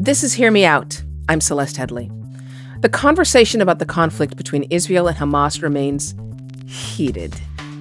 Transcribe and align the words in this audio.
This 0.00 0.22
is 0.22 0.32
Hear 0.32 0.52
Me 0.52 0.64
Out. 0.64 1.02
I'm 1.28 1.40
Celeste 1.40 1.74
Headlee. 1.74 2.08
The 2.82 2.88
conversation 2.88 3.60
about 3.60 3.80
the 3.80 3.84
conflict 3.84 4.36
between 4.36 4.62
Israel 4.70 5.08
and 5.08 5.16
Hamas 5.16 5.60
remains 5.60 6.14
heated, 6.68 7.34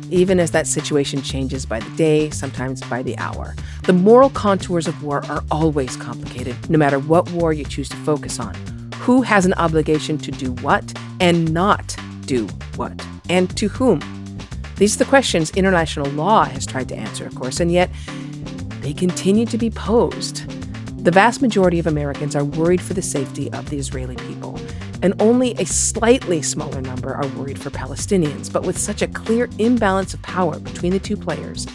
even 0.09 0.39
as 0.39 0.49
that 0.49 0.65
situation 0.65 1.21
changes 1.21 1.63
by 1.63 1.79
the 1.79 1.95
day, 1.95 2.31
sometimes 2.31 2.81
by 2.81 3.03
the 3.03 3.15
hour. 3.19 3.53
The 3.83 3.93
moral 3.93 4.31
contours 4.31 4.87
of 4.87 5.03
war 5.03 5.23
are 5.27 5.43
always 5.51 5.95
complicated, 5.95 6.55
no 6.71 6.79
matter 6.79 6.97
what 6.97 7.29
war 7.33 7.53
you 7.53 7.63
choose 7.63 7.87
to 7.89 7.95
focus 7.97 8.39
on. 8.39 8.55
Who 8.95 9.21
has 9.21 9.45
an 9.45 9.53
obligation 9.53 10.17
to 10.17 10.31
do 10.31 10.53
what 10.53 10.91
and 11.19 11.53
not 11.53 11.95
do 12.21 12.47
what? 12.77 12.99
And 13.29 13.55
to 13.57 13.67
whom? 13.67 13.99
These 14.77 14.95
are 14.95 15.03
the 15.03 15.09
questions 15.09 15.51
international 15.51 16.09
law 16.09 16.45
has 16.45 16.65
tried 16.65 16.89
to 16.89 16.95
answer, 16.95 17.27
of 17.27 17.35
course, 17.35 17.59
and 17.59 17.71
yet 17.71 17.91
they 18.81 18.93
continue 18.93 19.45
to 19.45 19.57
be 19.59 19.69
posed. 19.69 20.51
The 20.97 21.11
vast 21.11 21.41
majority 21.41 21.79
of 21.79 21.87
Americans 21.87 22.35
are 22.35 22.43
worried 22.43 22.81
for 22.81 22.93
the 22.93 23.01
safety 23.01 23.51
of 23.53 23.69
the 23.69 23.77
Israeli 23.77 24.15
people, 24.15 24.59
and 25.01 25.13
only 25.21 25.53
a 25.53 25.65
slightly 25.65 26.41
smaller 26.41 26.81
number 26.81 27.13
are 27.13 27.27
worried 27.27 27.59
for 27.59 27.69
Palestinians. 27.69 28.51
But 28.51 28.65
with 28.65 28.77
such 28.77 29.01
a 29.01 29.07
clear 29.07 29.47
imbalance 29.57 30.13
of 30.13 30.21
power 30.21 30.59
between 30.59 30.91
the 30.91 30.99
two 30.99 31.15
players, 31.15 31.67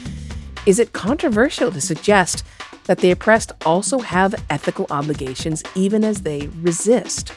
is 0.66 0.79
it 0.79 0.93
controversial 0.93 1.71
to 1.73 1.80
suggest 1.80 2.45
that 2.85 2.99
the 2.99 3.11
oppressed 3.11 3.53
also 3.65 4.01
have 4.01 4.35
ethical 4.51 4.87
obligations 4.91 5.63
even 5.75 6.05
as 6.05 6.23
they 6.23 6.49
resist? 6.61 7.33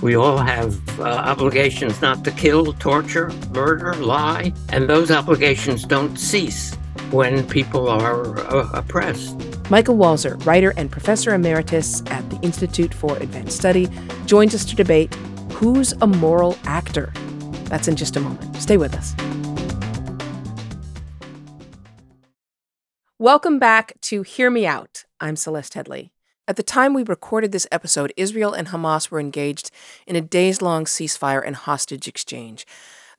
We 0.00 0.14
all 0.14 0.38
have 0.38 1.00
uh, 1.00 1.04
obligations 1.04 2.00
not 2.00 2.22
to 2.24 2.30
kill, 2.30 2.72
torture, 2.74 3.30
murder, 3.50 3.94
lie, 3.94 4.52
and 4.68 4.88
those 4.88 5.10
obligations 5.10 5.84
don't 5.84 6.16
cease 6.16 6.74
when 7.10 7.46
people 7.48 7.88
are 7.88 8.38
uh, 8.38 8.70
oppressed. 8.72 9.49
Michael 9.70 9.96
Walzer, 9.96 10.44
writer 10.44 10.74
and 10.76 10.90
professor 10.90 11.32
emeritus 11.32 12.02
at 12.06 12.28
the 12.28 12.36
Institute 12.42 12.92
for 12.92 13.16
Advanced 13.18 13.56
Study, 13.56 13.88
joins 14.26 14.52
us 14.52 14.64
to 14.64 14.74
debate 14.74 15.14
who's 15.52 15.92
a 16.02 16.08
moral 16.08 16.58
actor. 16.64 17.12
That's 17.66 17.86
in 17.86 17.94
just 17.94 18.16
a 18.16 18.20
moment. 18.20 18.56
Stay 18.56 18.76
with 18.76 18.96
us. 18.96 19.14
Welcome 23.20 23.60
back 23.60 23.92
to 24.00 24.22
Hear 24.22 24.50
Me 24.50 24.66
Out. 24.66 25.04
I'm 25.20 25.36
Celeste 25.36 25.74
Headlee. 25.74 26.10
At 26.48 26.56
the 26.56 26.64
time 26.64 26.92
we 26.92 27.04
recorded 27.04 27.52
this 27.52 27.68
episode, 27.70 28.12
Israel 28.16 28.52
and 28.52 28.68
Hamas 28.68 29.12
were 29.12 29.20
engaged 29.20 29.70
in 30.04 30.16
a 30.16 30.20
days 30.20 30.60
long 30.60 30.84
ceasefire 30.84 31.46
and 31.46 31.54
hostage 31.54 32.08
exchange. 32.08 32.66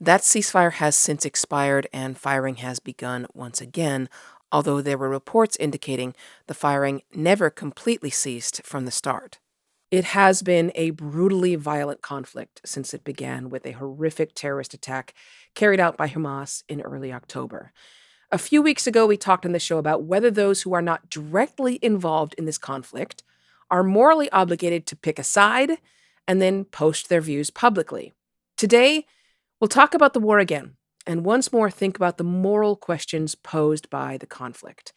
That 0.02 0.22
ceasefire 0.22 0.74
has 0.74 0.98
since 0.98 1.24
expired 1.24 1.88
and 1.94 2.18
firing 2.18 2.56
has 2.56 2.80
begun 2.80 3.28
once 3.34 3.62
again, 3.62 4.10
although 4.52 4.82
there 4.82 4.98
were 4.98 5.10
reports 5.10 5.58
indicating 5.60 6.14
the 6.48 6.54
firing 6.54 7.02
never 7.14 7.50
completely 7.50 8.10
ceased 8.10 8.62
from 8.64 8.86
the 8.86 8.92
start. 8.92 9.40
It 9.90 10.06
has 10.06 10.42
been 10.42 10.72
a 10.76 10.92
brutally 10.92 11.56
violent 11.56 12.02
conflict 12.02 12.62
since 12.64 12.94
it 12.94 13.04
began 13.04 13.50
with 13.50 13.66
a 13.66 13.72
horrific 13.72 14.34
terrorist 14.34 14.74
attack 14.74 15.14
carried 15.54 15.80
out 15.80 15.98
by 15.98 16.08
Hamas 16.08 16.64
in 16.70 16.82
early 16.82 17.12
October. 17.12 17.74
A 18.32 18.38
few 18.38 18.62
weeks 18.62 18.88
ago, 18.88 19.06
we 19.06 19.18
talked 19.18 19.46
on 19.46 19.52
the 19.52 19.60
show 19.60 19.78
about 19.78 20.04
whether 20.04 20.32
those 20.32 20.62
who 20.62 20.74
are 20.74 20.82
not 20.82 21.10
directly 21.10 21.80
involved 21.82 22.34
in 22.38 22.46
this 22.46 22.58
conflict 22.58 23.24
are 23.70 23.84
morally 23.84 24.32
obligated 24.32 24.86
to 24.88 24.96
pick 24.96 25.20
a 25.20 25.24
side 25.24 25.78
and 26.28 26.42
then 26.42 26.64
post 26.64 27.10
their 27.10 27.20
views 27.20 27.50
publicly. 27.50 28.14
Today, 28.56 29.06
We'll 29.62 29.68
talk 29.68 29.94
about 29.94 30.14
the 30.14 30.20
war 30.20 30.40
again, 30.40 30.76
and 31.06 31.26
once 31.26 31.52
more 31.52 31.72
think 31.72 31.96
about 31.96 32.18
the 32.18 32.24
moral 32.24 32.76
questions 32.76 33.36
posed 33.36 33.90
by 33.90 34.18
the 34.18 34.28
conflict. 34.28 34.94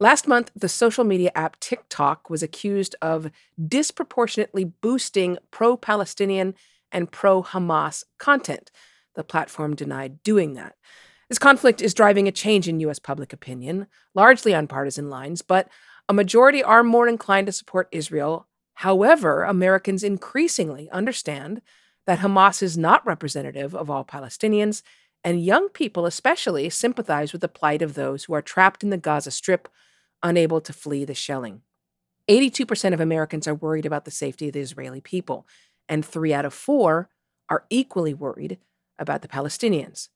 Last 0.00 0.28
month, 0.28 0.52
the 0.54 0.68
social 0.68 1.02
media 1.02 1.32
app 1.34 1.58
TikTok 1.58 2.30
was 2.30 2.42
accused 2.42 2.94
of 3.02 3.30
disproportionately 3.66 4.64
boosting 4.64 5.38
pro 5.50 5.76
Palestinian 5.76 6.54
and 6.92 7.10
pro 7.10 7.42
Hamas 7.42 8.04
content. 8.18 8.70
The 9.16 9.24
platform 9.24 9.74
denied 9.74 10.22
doing 10.22 10.54
that. 10.54 10.76
This 11.28 11.38
conflict 11.38 11.82
is 11.82 11.94
driving 11.94 12.28
a 12.28 12.32
change 12.32 12.68
in 12.68 12.80
U.S. 12.80 12.98
public 12.98 13.32
opinion, 13.32 13.88
largely 14.14 14.54
on 14.54 14.68
partisan 14.68 15.10
lines, 15.10 15.42
but 15.42 15.68
a 16.08 16.14
majority 16.14 16.62
are 16.62 16.82
more 16.82 17.08
inclined 17.08 17.46
to 17.48 17.52
support 17.52 17.88
Israel. 17.92 18.46
However, 18.74 19.42
Americans 19.42 20.04
increasingly 20.04 20.88
understand 20.90 21.60
that 22.06 22.20
Hamas 22.20 22.62
is 22.62 22.78
not 22.78 23.04
representative 23.04 23.74
of 23.74 23.90
all 23.90 24.04
Palestinians, 24.04 24.82
and 25.24 25.44
young 25.44 25.68
people 25.68 26.06
especially 26.06 26.70
sympathize 26.70 27.32
with 27.32 27.40
the 27.40 27.48
plight 27.48 27.82
of 27.82 27.94
those 27.94 28.24
who 28.24 28.34
are 28.34 28.42
trapped 28.42 28.82
in 28.82 28.90
the 28.90 28.96
Gaza 28.96 29.30
Strip, 29.30 29.68
unable 30.22 30.60
to 30.60 30.72
flee 30.72 31.04
the 31.04 31.14
shelling. 31.14 31.62
82% 32.28 32.92
of 32.92 33.00
Americans 33.00 33.48
are 33.48 33.54
worried 33.54 33.86
about 33.86 34.04
the 34.04 34.10
safety 34.10 34.48
of 34.48 34.52
the 34.52 34.60
Israeli 34.60 35.00
people, 35.00 35.46
and 35.88 36.04
three 36.04 36.34
out 36.34 36.44
of 36.44 36.52
four 36.52 37.08
are 37.48 37.64
equally 37.70 38.14
worried 38.14 38.58
about 38.98 39.22
the 39.22 39.28
Palestinians. 39.28 40.08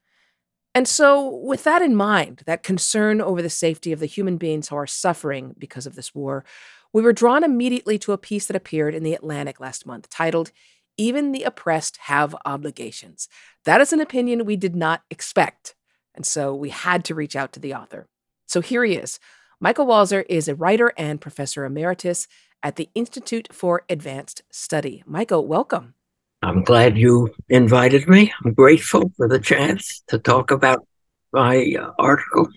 And 0.74 0.88
so, 0.88 1.28
with 1.28 1.64
that 1.64 1.82
in 1.82 1.94
mind, 1.94 2.42
that 2.46 2.62
concern 2.62 3.20
over 3.20 3.42
the 3.42 3.50
safety 3.50 3.92
of 3.92 4.00
the 4.00 4.06
human 4.06 4.38
beings 4.38 4.68
who 4.68 4.76
are 4.76 4.86
suffering 4.86 5.54
because 5.58 5.86
of 5.86 5.96
this 5.96 6.14
war, 6.14 6.44
we 6.92 7.02
were 7.02 7.12
drawn 7.12 7.44
immediately 7.44 7.98
to 8.00 8.12
a 8.12 8.18
piece 8.18 8.46
that 8.46 8.56
appeared 8.56 8.94
in 8.94 9.02
The 9.02 9.14
Atlantic 9.14 9.60
last 9.60 9.86
month 9.86 10.08
titled 10.08 10.50
even 10.96 11.32
the 11.32 11.44
oppressed 11.44 11.96
have 12.02 12.34
obligations. 12.44 13.28
That 13.64 13.80
is 13.80 13.92
an 13.92 14.00
opinion 14.00 14.44
we 14.44 14.56
did 14.56 14.76
not 14.76 15.02
expect. 15.10 15.74
And 16.14 16.26
so 16.26 16.54
we 16.54 16.70
had 16.70 17.04
to 17.06 17.14
reach 17.14 17.36
out 17.36 17.52
to 17.52 17.60
the 17.60 17.74
author. 17.74 18.08
So 18.46 18.60
here 18.60 18.84
he 18.84 18.94
is. 18.94 19.18
Michael 19.60 19.86
Walzer 19.86 20.24
is 20.28 20.48
a 20.48 20.54
writer 20.54 20.92
and 20.98 21.20
professor 21.20 21.64
emeritus 21.64 22.26
at 22.62 22.76
the 22.76 22.90
Institute 22.94 23.48
for 23.52 23.82
Advanced 23.88 24.42
Study. 24.50 25.02
Michael, 25.06 25.46
welcome. 25.46 25.94
I'm 26.42 26.64
glad 26.64 26.98
you 26.98 27.32
invited 27.48 28.08
me. 28.08 28.32
I'm 28.44 28.52
grateful 28.52 29.12
for 29.16 29.28
the 29.28 29.38
chance 29.38 30.02
to 30.08 30.18
talk 30.18 30.50
about 30.50 30.86
my 31.32 31.76
uh, 31.80 31.92
article. 31.98 32.48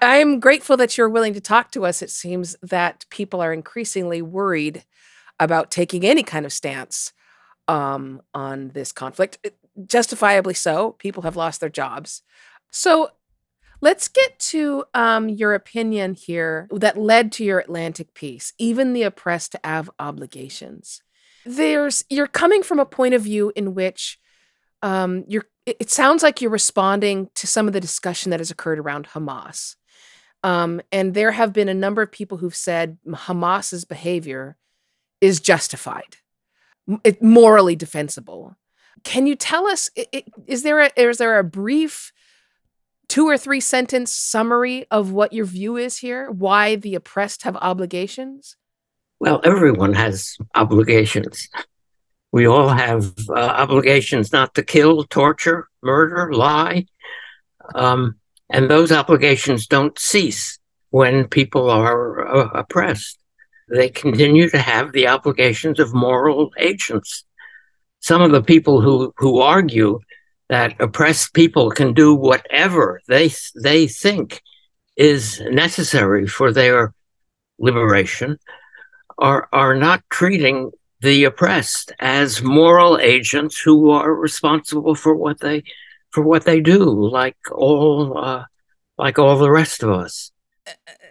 I'm 0.00 0.40
grateful 0.40 0.76
that 0.78 0.96
you're 0.96 1.08
willing 1.08 1.34
to 1.34 1.40
talk 1.40 1.70
to 1.72 1.84
us. 1.84 2.02
It 2.02 2.10
seems 2.10 2.56
that 2.62 3.04
people 3.10 3.40
are 3.40 3.52
increasingly 3.52 4.22
worried 4.22 4.84
about 5.38 5.70
taking 5.70 6.04
any 6.04 6.22
kind 6.22 6.46
of 6.46 6.52
stance 6.52 7.12
um, 7.68 8.22
on 8.34 8.68
this 8.68 8.92
conflict. 8.92 9.38
Justifiably 9.86 10.54
so. 10.54 10.92
People 10.92 11.22
have 11.22 11.36
lost 11.36 11.60
their 11.60 11.68
jobs. 11.68 12.22
So 12.70 13.10
let's 13.80 14.08
get 14.08 14.38
to 14.38 14.84
um, 14.94 15.28
your 15.28 15.54
opinion 15.54 16.14
here 16.14 16.68
that 16.70 16.96
led 16.96 17.32
to 17.32 17.44
your 17.44 17.58
Atlantic 17.58 18.14
piece. 18.14 18.52
Even 18.58 18.92
the 18.92 19.02
oppressed 19.02 19.56
have 19.64 19.90
obligations. 19.98 21.02
There's 21.44 22.04
you're 22.08 22.28
coming 22.28 22.62
from 22.62 22.78
a 22.78 22.86
point 22.86 23.14
of 23.14 23.22
view 23.22 23.52
in 23.56 23.74
which 23.74 24.18
um, 24.82 25.24
you're. 25.28 25.44
It 25.64 25.90
sounds 25.90 26.24
like 26.24 26.40
you're 26.40 26.50
responding 26.50 27.30
to 27.36 27.46
some 27.46 27.68
of 27.68 27.72
the 27.72 27.80
discussion 27.80 28.30
that 28.30 28.40
has 28.40 28.50
occurred 28.50 28.80
around 28.80 29.06
Hamas. 29.08 29.76
Um, 30.42 30.80
and 30.90 31.14
there 31.14 31.30
have 31.30 31.52
been 31.52 31.68
a 31.68 31.74
number 31.74 32.02
of 32.02 32.10
people 32.10 32.38
who've 32.38 32.54
said 32.54 32.98
Hamas's 33.06 33.84
behavior 33.84 34.56
is 35.20 35.38
justified 35.38 36.16
it, 37.04 37.22
morally 37.22 37.76
defensible. 37.76 38.56
Can 39.04 39.26
you 39.26 39.34
tell 39.34 39.66
us? 39.66 39.90
Is 40.46 40.62
there 40.62 40.80
a 40.80 40.90
is 40.96 41.18
there 41.18 41.38
a 41.38 41.44
brief 41.44 42.12
two 43.08 43.26
or 43.26 43.36
three 43.36 43.60
sentence 43.60 44.12
summary 44.12 44.86
of 44.90 45.12
what 45.12 45.32
your 45.32 45.44
view 45.44 45.76
is 45.76 45.98
here? 45.98 46.30
Why 46.30 46.76
the 46.76 46.94
oppressed 46.94 47.42
have 47.42 47.56
obligations? 47.56 48.56
Well, 49.20 49.40
everyone 49.44 49.94
has 49.94 50.36
obligations. 50.54 51.48
We 52.32 52.46
all 52.46 52.68
have 52.70 53.12
uh, 53.28 53.34
obligations 53.34 54.32
not 54.32 54.54
to 54.54 54.62
kill, 54.62 55.04
torture, 55.04 55.68
murder, 55.82 56.32
lie. 56.32 56.86
Um, 57.74 58.16
and 58.50 58.70
those 58.70 58.90
obligations 58.90 59.66
don't 59.66 59.98
cease 59.98 60.58
when 60.90 61.28
people 61.28 61.70
are 61.70 62.26
uh, 62.26 62.48
oppressed 62.54 63.21
they 63.68 63.88
continue 63.88 64.48
to 64.50 64.58
have 64.58 64.92
the 64.92 65.08
obligations 65.08 65.80
of 65.80 65.94
moral 65.94 66.50
agents. 66.58 67.24
Some 68.00 68.22
of 68.22 68.32
the 68.32 68.42
people 68.42 68.80
who, 68.80 69.12
who 69.16 69.40
argue 69.40 70.00
that 70.48 70.78
oppressed 70.80 71.32
people 71.32 71.70
can 71.70 71.94
do 71.94 72.14
whatever 72.14 73.00
they 73.08 73.30
they 73.62 73.86
think 73.86 74.42
is 74.96 75.40
necessary 75.50 76.26
for 76.26 76.52
their 76.52 76.92
liberation 77.58 78.38
are 79.18 79.48
are 79.52 79.74
not 79.74 80.02
treating 80.10 80.70
the 81.00 81.24
oppressed 81.24 81.92
as 82.00 82.42
moral 82.42 82.98
agents 82.98 83.58
who 83.58 83.90
are 83.90 84.14
responsible 84.14 84.94
for 84.94 85.14
what 85.14 85.40
they 85.40 85.62
for 86.10 86.22
what 86.22 86.44
they 86.44 86.60
do 86.60 86.84
like 87.08 87.38
all 87.50 88.18
uh, 88.18 88.44
like 88.98 89.18
all 89.18 89.38
the 89.38 89.50
rest 89.50 89.82
of 89.82 89.88
us 89.90 90.31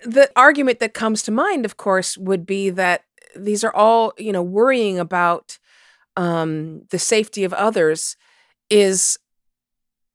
the 0.03 0.31
argument 0.36 0.80
that 0.80 0.94
comes 0.94 1.24
to 1.24 1.31
mind, 1.31 1.65
of 1.65 1.77
course, 1.77 2.18
would 2.18 2.45
be 2.45 2.69
that 2.69 3.03
these 3.36 3.63
are 3.63 3.74
all, 3.74 4.13
you 4.18 4.31
know, 4.31 4.44
worrying 4.44 5.00
about 5.00 5.57
um, 6.18 6.83
the 6.89 7.00
safety 7.00 7.44
of 7.44 7.53
others 7.53 8.15
is 8.69 9.18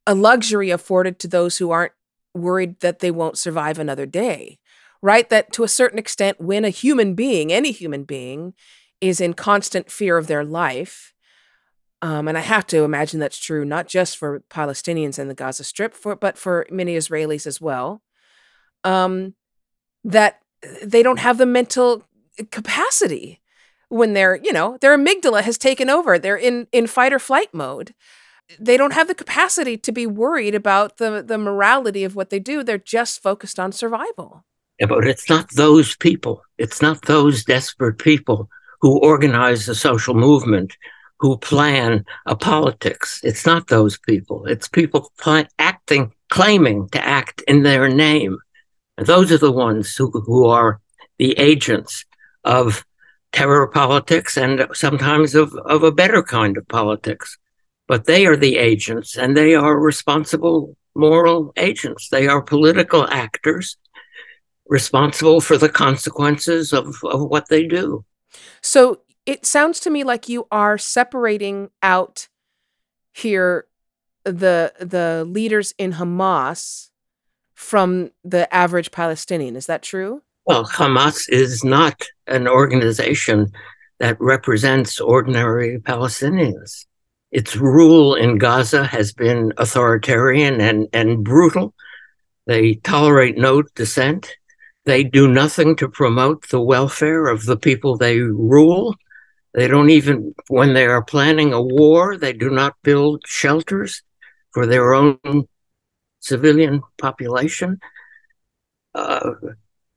a 0.07 0.15
luxury 0.15 0.71
afforded 0.71 1.19
to 1.19 1.29
those 1.29 1.59
who 1.59 1.71
aren't 1.71 1.93
worried 2.35 2.81
that 2.81 3.01
they 3.01 3.11
won't 3.11 3.39
survive 3.39 3.79
another 3.79 4.07
day, 4.07 4.59
right? 5.03 5.29
That 5.31 5.53
to 5.55 5.65
a 5.65 5.69
certain 5.69 5.99
extent, 5.99 6.41
when 6.41 6.65
a 6.65 6.71
human 6.71 7.15
being, 7.15 7.53
any 7.53 7.73
human 7.73 8.05
being, 8.05 8.55
is 9.01 9.21
in 9.21 9.35
constant 9.35 9.91
fear 9.91 10.17
of 10.17 10.27
their 10.27 10.45
life. 10.45 11.13
Um, 12.03 12.29
and 12.29 12.37
I 12.37 12.43
have 12.43 12.67
to 12.69 12.85
imagine 12.85 13.21
that's 13.21 13.39
true 13.39 13.65
not 13.65 13.89
just 13.89 14.17
for 14.17 14.41
Palestinians 14.51 15.19
in 15.19 15.29
the 15.29 15.35
Gaza 15.35 15.65
Strip, 15.65 15.95
for 15.95 16.15
but 16.15 16.37
for 16.39 16.67
many 16.71 16.95
Israelis 16.95 17.47
as 17.47 17.61
well. 17.61 18.03
Um, 18.87 19.35
that 20.05 20.41
they 20.83 21.03
don't 21.03 21.19
have 21.19 21.39
the 21.39 21.47
mental 21.47 22.03
capacity 22.51 23.41
when 23.89 24.15
they're, 24.15 24.37
you 24.37 24.53
know, 24.53 24.79
their 24.81 24.97
amygdala 24.97 25.43
has 25.43 25.59
taken 25.59 25.91
over. 25.91 26.19
They're 26.19 26.37
in 26.37 26.67
in 26.73 26.87
fight 26.87 27.13
or 27.13 27.19
flight 27.19 27.53
mode. 27.53 27.95
They 28.61 28.77
don't 28.77 28.93
have 28.93 29.09
the 29.09 29.15
capacity 29.15 29.77
to 29.77 29.93
be 29.93 30.07
worried 30.07 30.55
about 30.55 30.99
the 30.99 31.23
the 31.23 31.39
morality 31.39 32.05
of 32.05 32.15
what 32.15 32.31
they 32.31 32.39
do. 32.39 32.63
They're 32.63 32.79
just 32.79 33.23
focused 33.23 33.59
on 33.59 33.73
survival. 33.73 34.45
Yeah, 34.79 34.87
but 34.87 35.07
it's 35.07 35.29
not 35.29 35.51
those 35.53 35.97
people. 35.97 36.43
It's 36.59 36.83
not 36.83 37.03
those 37.03 37.45
desperate 37.45 37.99
people 37.99 38.49
who 38.81 38.99
organize 38.99 39.67
the 39.67 39.75
social 39.75 40.15
movement, 40.15 40.77
who 41.19 41.39
plan 41.39 42.05
a 42.27 42.37
politics. 42.37 43.21
It's 43.25 43.47
not 43.47 43.69
those 43.69 43.99
people. 43.99 44.45
It's 44.47 44.69
people 44.69 45.11
acting, 45.59 46.13
claiming 46.29 46.89
to 46.91 47.05
act 47.05 47.43
in 47.49 47.63
their 47.63 47.89
name. 47.89 48.39
Those 48.99 49.31
are 49.33 49.39
the 49.39 49.53
ones 49.53 49.95
who, 49.95 50.11
who 50.11 50.47
are 50.47 50.81
the 51.19 51.33
agents 51.39 52.05
of 52.45 52.85
terror 53.33 53.67
politics 53.69 54.37
and 54.37 54.67
sometimes 54.73 55.35
of, 55.35 55.55
of 55.67 55.83
a 55.83 55.93
better 55.93 56.23
kind 56.23 56.57
of 56.57 56.67
politics. 56.69 57.37
But 57.89 58.07
they 58.07 58.27
are 58.27 58.37
the 58.37 58.57
agents 58.57 59.17
and 59.17 59.37
they 59.37 59.55
are 59.55 59.79
responsible 59.79 60.77
moral 60.95 61.53
agents. 61.57 62.09
They 62.09 62.27
are 62.27 62.43
political 62.43 63.07
actors 63.11 63.77
responsible 64.69 65.41
for 65.41 65.57
the 65.57 65.69
consequences 65.69 66.73
of, 66.73 66.97
of 67.05 67.21
what 67.29 67.49
they 67.49 67.67
do. 67.67 68.05
So 68.63 69.03
it 69.27 69.47
sounds 69.47 69.81
to 69.81 69.91
me 69.91 70.05
like 70.05 70.29
you 70.29 70.47
are 70.51 70.79
separating 70.79 71.71
out 71.83 72.29
here 73.13 73.67
the 74.25 74.73
the 74.81 75.25
leaders 75.29 75.73
in 75.79 75.95
Hamas 75.95 76.91
from 77.57 78.11
the 78.23 78.53
average 78.55 78.93
Palestinian. 78.93 79.57
Is 79.57 79.67
that 79.67 79.83
true? 79.83 80.23
Well, 80.45 80.65
Hamas 80.65 81.29
is 81.29 81.65
not 81.65 82.01
an 82.29 82.47
organization 82.47 83.51
that 83.99 84.21
represents 84.21 85.01
ordinary 85.01 85.79
Palestinians. 85.81 86.85
Its 87.33 87.57
rule 87.57 88.15
in 88.15 88.39
Gaza 88.39 88.85
has 88.85 89.13
been 89.13 89.53
authoritarian 89.57 90.61
and, 90.61 90.87
and 90.93 91.25
brutal. 91.25 91.75
They 92.47 92.75
tolerate 92.75 93.37
no 93.37 93.63
dissent. 93.75 94.37
They 94.85 95.03
do 95.03 95.27
nothing 95.27 95.75
to 95.77 95.89
promote 95.89 96.49
the 96.49 96.61
welfare 96.61 97.27
of 97.27 97.47
the 97.47 97.57
people 97.57 97.97
they 97.97 98.21
rule. 98.21 98.95
They 99.55 99.67
don't 99.67 99.91
even, 99.91 100.35
when 100.49 100.75
they 100.75 100.87
are 100.87 101.03
planning 101.03 101.53
a 101.53 101.61
war, 101.61 102.17
they 102.17 102.35
do 102.35 102.51
not 102.51 102.77
build 102.83 103.23
shelters 103.27 104.03
for 104.53 104.67
their 104.67 104.95
own 104.95 105.19
civilian 106.27 106.83
population. 106.99 107.79
Uh, 108.95 109.33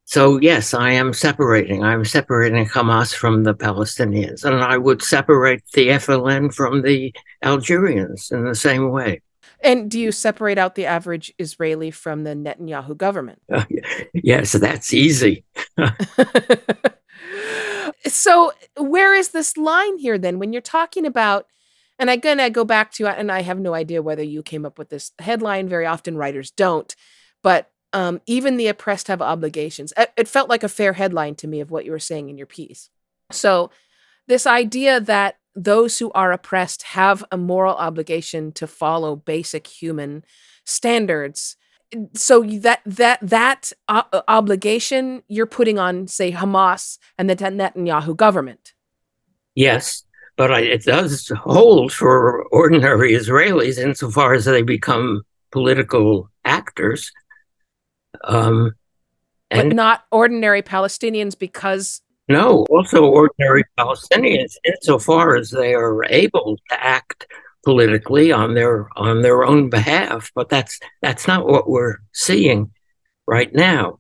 so, 0.06 0.40
yes, 0.40 0.74
I 0.74 0.92
am 0.92 1.14
separating. 1.14 1.84
I'm 1.84 2.04
separating 2.04 2.66
Hamas 2.66 3.14
from 3.14 3.44
the 3.44 3.54
Palestinians, 3.54 4.44
and 4.44 4.64
I 4.64 4.78
would 4.78 5.04
separate 5.04 5.64
the 5.74 5.90
FLN 5.90 6.54
from 6.54 6.82
the 6.82 7.14
Algerians 7.44 8.32
in 8.32 8.44
the 8.44 8.56
same 8.56 8.90
way. 8.90 9.22
And 9.62 9.92
do 9.92 10.00
you 10.00 10.12
separate 10.12 10.58
out 10.58 10.76
the 10.76 10.86
average 10.86 11.34
Israeli 11.38 11.92
from 11.92 12.24
the 12.24 12.32
Netanyahu 12.32 12.98
government? 12.98 13.42
Uh, 13.52 13.66
yes, 14.14 14.54
that's 14.54 14.94
easy. 14.94 15.44
so, 18.08 18.54
where 18.78 19.14
is 19.14 19.30
this 19.30 19.58
line 19.58 19.98
here 19.98 20.18
then 20.18 20.40
when 20.40 20.54
you're 20.54 20.62
talking 20.62 21.06
about? 21.06 21.46
And 22.00 22.10
again, 22.10 22.40
I 22.40 22.50
go 22.50 22.64
back 22.64 22.92
to, 22.94 23.08
and 23.08 23.32
I 23.32 23.42
have 23.42 23.60
no 23.60 23.74
idea 23.74 24.02
whether 24.02 24.24
you 24.24 24.42
came 24.42 24.66
up 24.66 24.80
with 24.80 24.90
this 24.90 25.12
headline. 25.20 25.68
Very 25.68 25.86
often, 25.86 26.18
writers 26.18 26.50
don't. 26.50 26.96
But 27.44 27.70
um, 27.92 28.22
even 28.26 28.58
the 28.58 28.68
oppressed 28.68 29.10
have 29.10 29.22
obligations. 29.22 29.94
It 30.16 30.28
felt 30.28 30.50
like 30.50 30.64
a 30.64 30.70
fair 30.70 30.94
headline 30.94 31.36
to 31.36 31.48
me 31.48 31.60
of 31.60 31.72
what 31.72 31.86
you 31.86 31.92
were 31.92 32.00
saying 32.00 32.30
in 32.30 32.38
your 32.38 32.48
piece. 32.48 32.90
So, 33.32 33.70
this 34.28 34.48
idea 34.48 35.00
that 35.02 35.40
those 35.56 35.98
who 35.98 36.12
are 36.12 36.32
oppressed 36.32 36.84
have 36.84 37.24
a 37.32 37.38
moral 37.38 37.76
obligation 37.76 38.52
to 38.54 38.68
follow 38.68 39.16
basic 39.16 39.68
human 39.68 40.24
standards 40.66 41.58
so 42.14 42.44
that 42.44 42.82
that 42.86 43.20
that 43.22 43.74
uh, 43.88 44.04
obligation 44.28 45.24
you're 45.28 45.48
putting 45.48 45.80
on 45.80 46.08
say 46.08 46.32
Hamas 46.32 47.00
and 47.18 47.30
the 47.30 47.36
Netanyahu 47.36 48.16
government 48.16 48.74
yes 49.56 50.04
but 50.40 50.54
I, 50.54 50.62
it 50.62 50.86
does 50.86 51.28
hold 51.44 51.92
for 51.92 52.46
ordinary 52.46 53.12
Israelis 53.12 53.78
insofar 53.78 54.34
as 54.34 54.46
they 54.46 54.62
become 54.62 55.24
political 55.52 56.32
actors 56.46 57.12
um, 58.24 58.74
and 59.52 59.72
but 59.72 59.76
not 59.76 60.06
ordinary 60.12 60.62
Palestinians 60.62 61.38
because 61.38 62.02
no, 62.30 62.66
also 62.70 63.04
ordinary 63.04 63.66
Palestinians, 63.78 64.54
insofar 64.64 65.36
as 65.36 65.50
they 65.50 65.74
are 65.74 66.06
able 66.06 66.58
to 66.70 66.84
act 66.84 67.28
politically 67.66 68.32
on 68.32 68.54
their 68.54 68.88
on 68.96 69.24
their 69.24 69.44
own 69.44 69.70
behalf. 69.70 70.32
But 70.36 70.48
that's 70.48 70.80
that's 71.02 71.28
not 71.28 71.48
what 71.48 71.70
we're 71.70 71.98
seeing 72.14 72.72
right 73.28 73.54
now. 73.54 74.00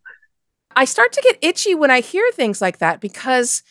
I 0.73 0.85
start 0.85 1.11
to 1.13 1.21
get 1.21 1.39
itchy 1.41 1.75
when 1.75 1.91
I 1.91 1.99
hear 1.99 2.31
things 2.31 2.61
like 2.61 2.77
that 2.77 3.01
because 3.01 3.61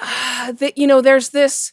uh, 0.00 0.52
that 0.52 0.78
you 0.78 0.86
know 0.86 1.00
there's 1.00 1.30
this 1.30 1.72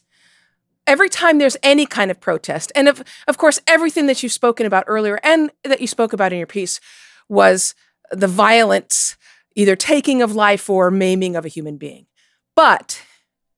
every 0.86 1.08
time 1.08 1.38
there's 1.38 1.56
any 1.62 1.86
kind 1.86 2.10
of 2.10 2.20
protest, 2.20 2.72
and 2.74 2.88
of 2.88 3.02
of 3.28 3.38
course 3.38 3.60
everything 3.66 4.06
that 4.06 4.22
you've 4.22 4.32
spoken 4.32 4.66
about 4.66 4.84
earlier 4.86 5.18
and 5.22 5.50
that 5.64 5.80
you 5.80 5.86
spoke 5.86 6.12
about 6.12 6.32
in 6.32 6.38
your 6.38 6.46
piece 6.46 6.80
was 7.28 7.74
the 8.10 8.26
violence 8.26 9.16
either 9.54 9.76
taking 9.76 10.22
of 10.22 10.34
life 10.34 10.70
or 10.70 10.90
maiming 10.90 11.36
of 11.36 11.44
a 11.44 11.48
human 11.48 11.76
being. 11.76 12.06
But 12.54 13.02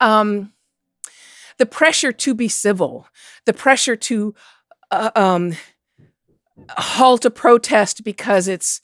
um, 0.00 0.52
the 1.58 1.66
pressure 1.66 2.12
to 2.12 2.34
be 2.34 2.48
civil, 2.48 3.06
the 3.46 3.52
pressure 3.52 3.96
to 3.96 4.34
uh, 4.90 5.10
um, 5.14 5.54
halt 6.70 7.24
a 7.24 7.30
protest 7.30 8.04
because 8.04 8.48
it's 8.48 8.80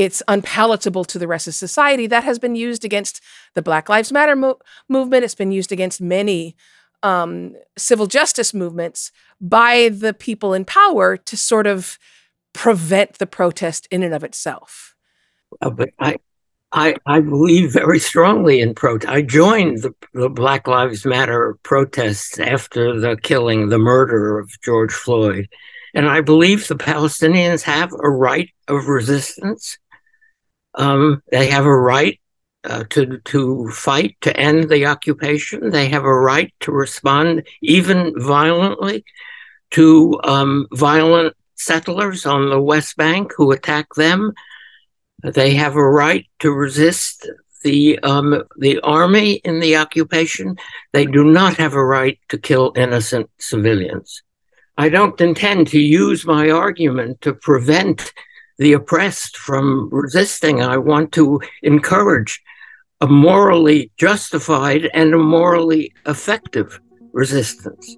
it's 0.00 0.22
unpalatable 0.28 1.04
to 1.04 1.18
the 1.18 1.28
rest 1.28 1.46
of 1.46 1.54
society. 1.54 2.06
That 2.06 2.24
has 2.24 2.38
been 2.38 2.56
used 2.56 2.86
against 2.86 3.20
the 3.52 3.60
Black 3.60 3.90
Lives 3.90 4.10
Matter 4.10 4.34
mo- 4.34 4.58
movement. 4.88 5.24
It's 5.24 5.34
been 5.34 5.52
used 5.52 5.72
against 5.72 6.00
many 6.00 6.56
um, 7.02 7.54
civil 7.76 8.06
justice 8.06 8.54
movements 8.54 9.12
by 9.42 9.90
the 9.90 10.14
people 10.14 10.54
in 10.54 10.64
power 10.64 11.18
to 11.18 11.36
sort 11.36 11.66
of 11.66 11.98
prevent 12.54 13.18
the 13.18 13.26
protest 13.26 13.86
in 13.90 14.02
and 14.02 14.14
of 14.14 14.24
itself. 14.24 14.94
Uh, 15.60 15.68
but 15.68 15.90
I, 15.98 16.16
I, 16.72 16.94
I 17.04 17.20
believe 17.20 17.74
very 17.74 17.98
strongly 17.98 18.60
in 18.60 18.74
protest. 18.74 19.12
I 19.12 19.20
joined 19.20 19.82
the, 19.82 19.94
the, 20.14 20.30
Black 20.30 20.66
Lives 20.66 21.04
Matter 21.04 21.58
protests 21.62 22.38
after 22.38 22.98
the 22.98 23.18
killing, 23.22 23.68
the 23.68 23.78
murder 23.78 24.38
of 24.38 24.50
George 24.62 24.92
Floyd. 24.92 25.46
And 25.92 26.08
I 26.08 26.22
believe 26.22 26.68
the 26.68 26.76
Palestinians 26.76 27.62
have 27.62 27.92
a 27.92 28.08
right 28.08 28.48
of 28.68 28.86
resistance. 28.86 29.76
Um, 30.74 31.22
they 31.30 31.48
have 31.48 31.66
a 31.66 31.76
right 31.76 32.20
uh, 32.64 32.84
to, 32.90 33.18
to 33.18 33.70
fight 33.70 34.16
to 34.20 34.36
end 34.36 34.68
the 34.68 34.86
occupation. 34.86 35.70
They 35.70 35.88
have 35.88 36.04
a 36.04 36.14
right 36.14 36.52
to 36.60 36.72
respond, 36.72 37.46
even 37.62 38.12
violently, 38.16 39.04
to 39.72 40.20
um, 40.24 40.66
violent 40.72 41.34
settlers 41.54 42.26
on 42.26 42.50
the 42.50 42.60
West 42.60 42.96
Bank 42.96 43.32
who 43.36 43.52
attack 43.52 43.94
them 43.94 44.32
they 45.22 45.54
have 45.54 45.76
a 45.76 45.88
right 45.88 46.26
to 46.40 46.52
resist 46.52 47.28
the 47.62 47.98
um, 48.00 48.42
the 48.56 48.80
army 48.80 49.34
in 49.44 49.60
the 49.60 49.76
occupation. 49.76 50.56
They 50.92 51.04
do 51.04 51.24
not 51.24 51.56
have 51.56 51.74
a 51.74 51.84
right 51.84 52.18
to 52.30 52.38
kill 52.38 52.72
innocent 52.76 53.30
civilians. 53.38 54.22
I 54.78 54.88
don't 54.88 55.20
intend 55.20 55.68
to 55.68 55.80
use 55.80 56.24
my 56.24 56.50
argument 56.50 57.20
to 57.22 57.34
prevent 57.34 58.12
the 58.60 58.74
oppressed 58.74 59.38
from 59.38 59.88
resisting. 59.90 60.62
I 60.62 60.76
want 60.76 61.12
to 61.12 61.40
encourage 61.62 62.42
a 63.00 63.06
morally 63.06 63.90
justified 63.96 64.90
and 64.92 65.14
a 65.14 65.18
morally 65.18 65.94
effective 66.06 66.78
resistance. 67.12 67.96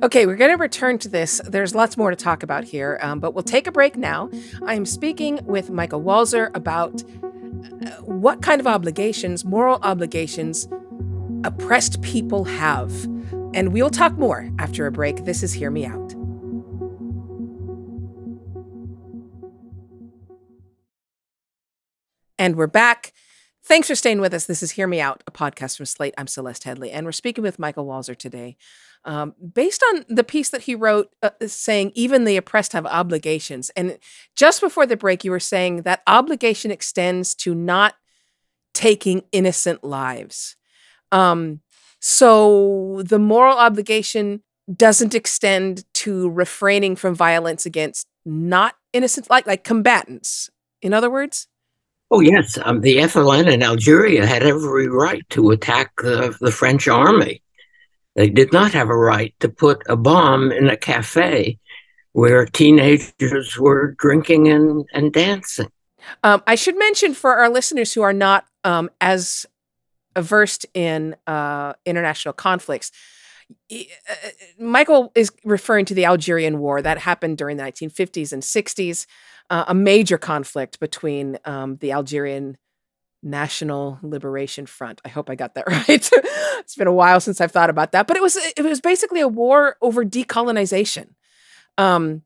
Okay, 0.00 0.24
we're 0.24 0.36
going 0.36 0.52
to 0.52 0.56
return 0.56 0.98
to 0.98 1.08
this. 1.08 1.40
There's 1.44 1.74
lots 1.74 1.96
more 1.96 2.10
to 2.10 2.16
talk 2.16 2.44
about 2.44 2.62
here, 2.62 2.98
um, 3.02 3.18
but 3.18 3.34
we'll 3.34 3.42
take 3.42 3.66
a 3.66 3.72
break 3.72 3.96
now. 3.96 4.30
I'm 4.66 4.86
speaking 4.86 5.44
with 5.46 5.68
Michael 5.68 6.00
Walzer 6.00 6.54
about 6.54 7.02
uh, 7.02 7.90
what 8.02 8.40
kind 8.40 8.60
of 8.60 8.68
obligations, 8.68 9.44
moral 9.44 9.80
obligations, 9.82 10.68
oppressed 11.42 12.00
people 12.02 12.44
have. 12.44 13.04
And 13.52 13.72
we'll 13.72 13.90
talk 13.90 14.12
more 14.12 14.48
after 14.60 14.86
a 14.86 14.92
break. 14.92 15.24
This 15.24 15.42
is 15.42 15.52
Hear 15.52 15.72
Me 15.72 15.84
Out. 15.86 16.21
And 22.42 22.56
we're 22.56 22.66
back. 22.66 23.12
Thanks 23.62 23.86
for 23.86 23.94
staying 23.94 24.20
with 24.20 24.34
us. 24.34 24.46
This 24.46 24.64
is 24.64 24.72
Hear 24.72 24.88
Me 24.88 25.00
Out, 25.00 25.22
a 25.28 25.30
podcast 25.30 25.76
from 25.76 25.86
Slate. 25.86 26.12
I'm 26.18 26.26
Celeste 26.26 26.64
Headlee, 26.64 26.90
and 26.92 27.06
we're 27.06 27.12
speaking 27.12 27.44
with 27.44 27.60
Michael 27.60 27.86
Walzer 27.86 28.16
today. 28.16 28.56
Um, 29.04 29.36
based 29.54 29.80
on 29.90 30.04
the 30.08 30.24
piece 30.24 30.50
that 30.50 30.62
he 30.62 30.74
wrote 30.74 31.14
uh, 31.22 31.30
saying 31.46 31.92
even 31.94 32.24
the 32.24 32.36
oppressed 32.36 32.72
have 32.72 32.84
obligations. 32.84 33.70
And 33.76 33.96
just 34.34 34.60
before 34.60 34.86
the 34.86 34.96
break, 34.96 35.22
you 35.22 35.30
were 35.30 35.38
saying 35.38 35.82
that 35.82 36.02
obligation 36.08 36.72
extends 36.72 37.36
to 37.36 37.54
not 37.54 37.94
taking 38.74 39.22
innocent 39.30 39.84
lives. 39.84 40.56
Um, 41.12 41.60
so 42.00 43.02
the 43.04 43.20
moral 43.20 43.56
obligation 43.56 44.42
doesn't 44.74 45.14
extend 45.14 45.84
to 45.94 46.28
refraining 46.30 46.96
from 46.96 47.14
violence 47.14 47.66
against 47.66 48.08
not 48.26 48.74
innocent, 48.92 49.30
like 49.30 49.46
like 49.46 49.62
combatants. 49.62 50.50
In 50.80 50.92
other 50.92 51.08
words. 51.08 51.46
Oh 52.14 52.20
yes, 52.20 52.58
um, 52.62 52.82
the 52.82 52.98
FLN 52.98 53.50
in 53.50 53.62
Algeria 53.62 54.26
had 54.26 54.42
every 54.42 54.86
right 54.86 55.26
to 55.30 55.50
attack 55.50 55.92
the, 55.96 56.36
the 56.42 56.52
French 56.52 56.86
army. 56.86 57.40
They 58.16 58.28
did 58.28 58.52
not 58.52 58.72
have 58.72 58.90
a 58.90 58.96
right 58.96 59.34
to 59.40 59.48
put 59.48 59.82
a 59.88 59.96
bomb 59.96 60.52
in 60.52 60.68
a 60.68 60.76
cafe 60.76 61.58
where 62.12 62.44
teenagers 62.44 63.58
were 63.58 63.94
drinking 63.98 64.48
and, 64.48 64.84
and 64.92 65.10
dancing. 65.10 65.70
Um, 66.22 66.42
I 66.46 66.54
should 66.54 66.78
mention 66.78 67.14
for 67.14 67.36
our 67.36 67.48
listeners 67.48 67.94
who 67.94 68.02
are 68.02 68.12
not 68.12 68.44
um, 68.62 68.90
as 69.00 69.46
versed 70.18 70.66
in 70.74 71.16
uh, 71.26 71.72
international 71.86 72.34
conflicts, 72.34 72.92
uh, 73.72 73.74
Michael 74.58 75.12
is 75.14 75.32
referring 75.44 75.86
to 75.86 75.94
the 75.94 76.04
Algerian 76.04 76.58
War 76.58 76.82
that 76.82 76.98
happened 76.98 77.38
during 77.38 77.56
the 77.56 77.62
1950s 77.62 78.34
and 78.34 78.42
60s, 78.42 79.06
uh, 79.50 79.64
a 79.68 79.74
major 79.74 80.18
conflict 80.18 80.80
between 80.80 81.38
um, 81.44 81.76
the 81.76 81.92
Algerian 81.92 82.56
National 83.22 83.98
Liberation 84.02 84.66
Front. 84.66 85.00
I 85.04 85.08
hope 85.08 85.30
I 85.30 85.34
got 85.34 85.54
that 85.54 85.66
right. 85.68 86.10
it's 86.58 86.74
been 86.74 86.86
a 86.86 86.92
while 86.92 87.20
since 87.20 87.40
I've 87.40 87.52
thought 87.52 87.70
about 87.70 87.92
that, 87.92 88.06
but 88.06 88.16
it 88.16 88.22
was 88.22 88.36
it 88.36 88.64
was 88.64 88.80
basically 88.80 89.20
a 89.20 89.28
war 89.28 89.76
over 89.80 90.04
decolonization. 90.04 91.10
Um, 91.78 92.22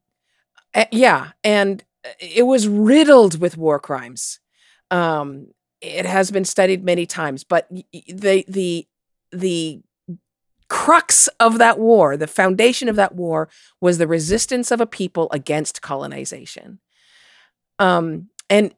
yeah, 0.90 1.32
and 1.44 1.84
it 2.18 2.46
was 2.46 2.68
riddled 2.68 3.40
with 3.40 3.56
war 3.56 3.78
crimes. 3.78 4.40
Um, 4.90 5.48
it 5.80 6.06
has 6.06 6.30
been 6.30 6.44
studied 6.44 6.84
many 6.84 7.06
times, 7.06 7.44
but 7.44 7.68
the 7.70 8.44
the 8.48 8.86
the 9.32 9.80
crux 10.68 11.28
of 11.38 11.58
that 11.58 11.78
war, 11.78 12.16
the 12.16 12.26
foundation 12.26 12.88
of 12.88 12.96
that 12.96 13.14
war, 13.14 13.48
was 13.80 13.98
the 13.98 14.06
resistance 14.06 14.70
of 14.70 14.80
a 14.80 14.86
people 14.86 15.28
against 15.30 15.82
colonization. 15.82 16.80
Um, 17.78 18.28
and 18.48 18.74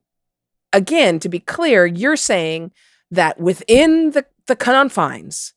again, 0.73 1.19
to 1.21 1.29
be 1.29 1.41
clear, 1.41 1.87
you're 1.87 2.17
saying 2.17 2.73
that 3.11 3.41
within 3.41 4.11
the, 4.11 4.27
the 4.47 4.57
confines 4.57 5.55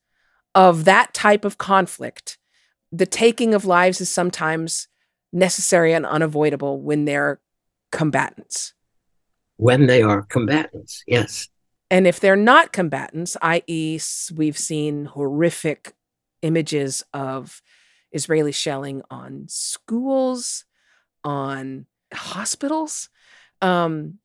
of 0.55 0.85
that 0.85 1.13
type 1.13 1.45
of 1.45 1.57
conflict, 1.57 2.37
the 2.91 3.05
taking 3.05 3.53
of 3.53 3.65
lives 3.65 4.01
is 4.01 4.09
sometimes 4.09 4.87
necessary 5.31 5.93
and 5.93 6.05
unavoidable 6.05 6.81
when 6.81 7.05
they're 7.05 7.39
combatants. 7.91 8.73
When 9.57 9.87
they 9.87 10.01
are 10.01 10.23
combatants, 10.23 11.03
yes. 11.07 11.47
And 11.89 12.07
if 12.07 12.19
they're 12.19 12.35
not 12.35 12.71
combatants, 12.71 13.37
i.e., 13.41 13.99
we've 14.33 14.57
seen 14.57 15.05
horrific 15.05 15.93
images 16.41 17.03
of 17.13 17.61
Israeli 18.11 18.51
shelling 18.51 19.01
on 19.09 19.45
schools, 19.47 20.65
on 21.23 21.85
hospitals. 22.13 23.09
Um, 23.61 24.19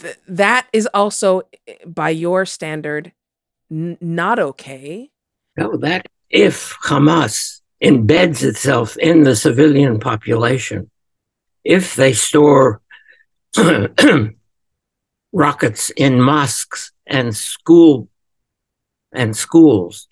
th- 0.00 0.18
that 0.28 0.66
is 0.72 0.88
also, 0.92 1.42
eh, 1.66 1.74
by 1.86 2.10
your 2.10 2.46
standard, 2.46 3.12
n- 3.70 3.98
not 4.00 4.38
okay. 4.38 5.10
No, 5.56 5.76
that 5.78 6.06
if 6.30 6.74
Hamas 6.84 7.60
embeds 7.82 8.42
itself 8.42 8.96
in 8.96 9.22
the 9.22 9.36
civilian 9.36 10.00
population, 10.00 10.90
if 11.64 11.94
they 11.94 12.12
store 12.12 12.80
rockets 15.32 15.90
in 15.90 16.20
mosques 16.20 16.92
and 17.06 17.36
school 17.36 18.08
and 19.12 19.36
schools, 19.36 20.08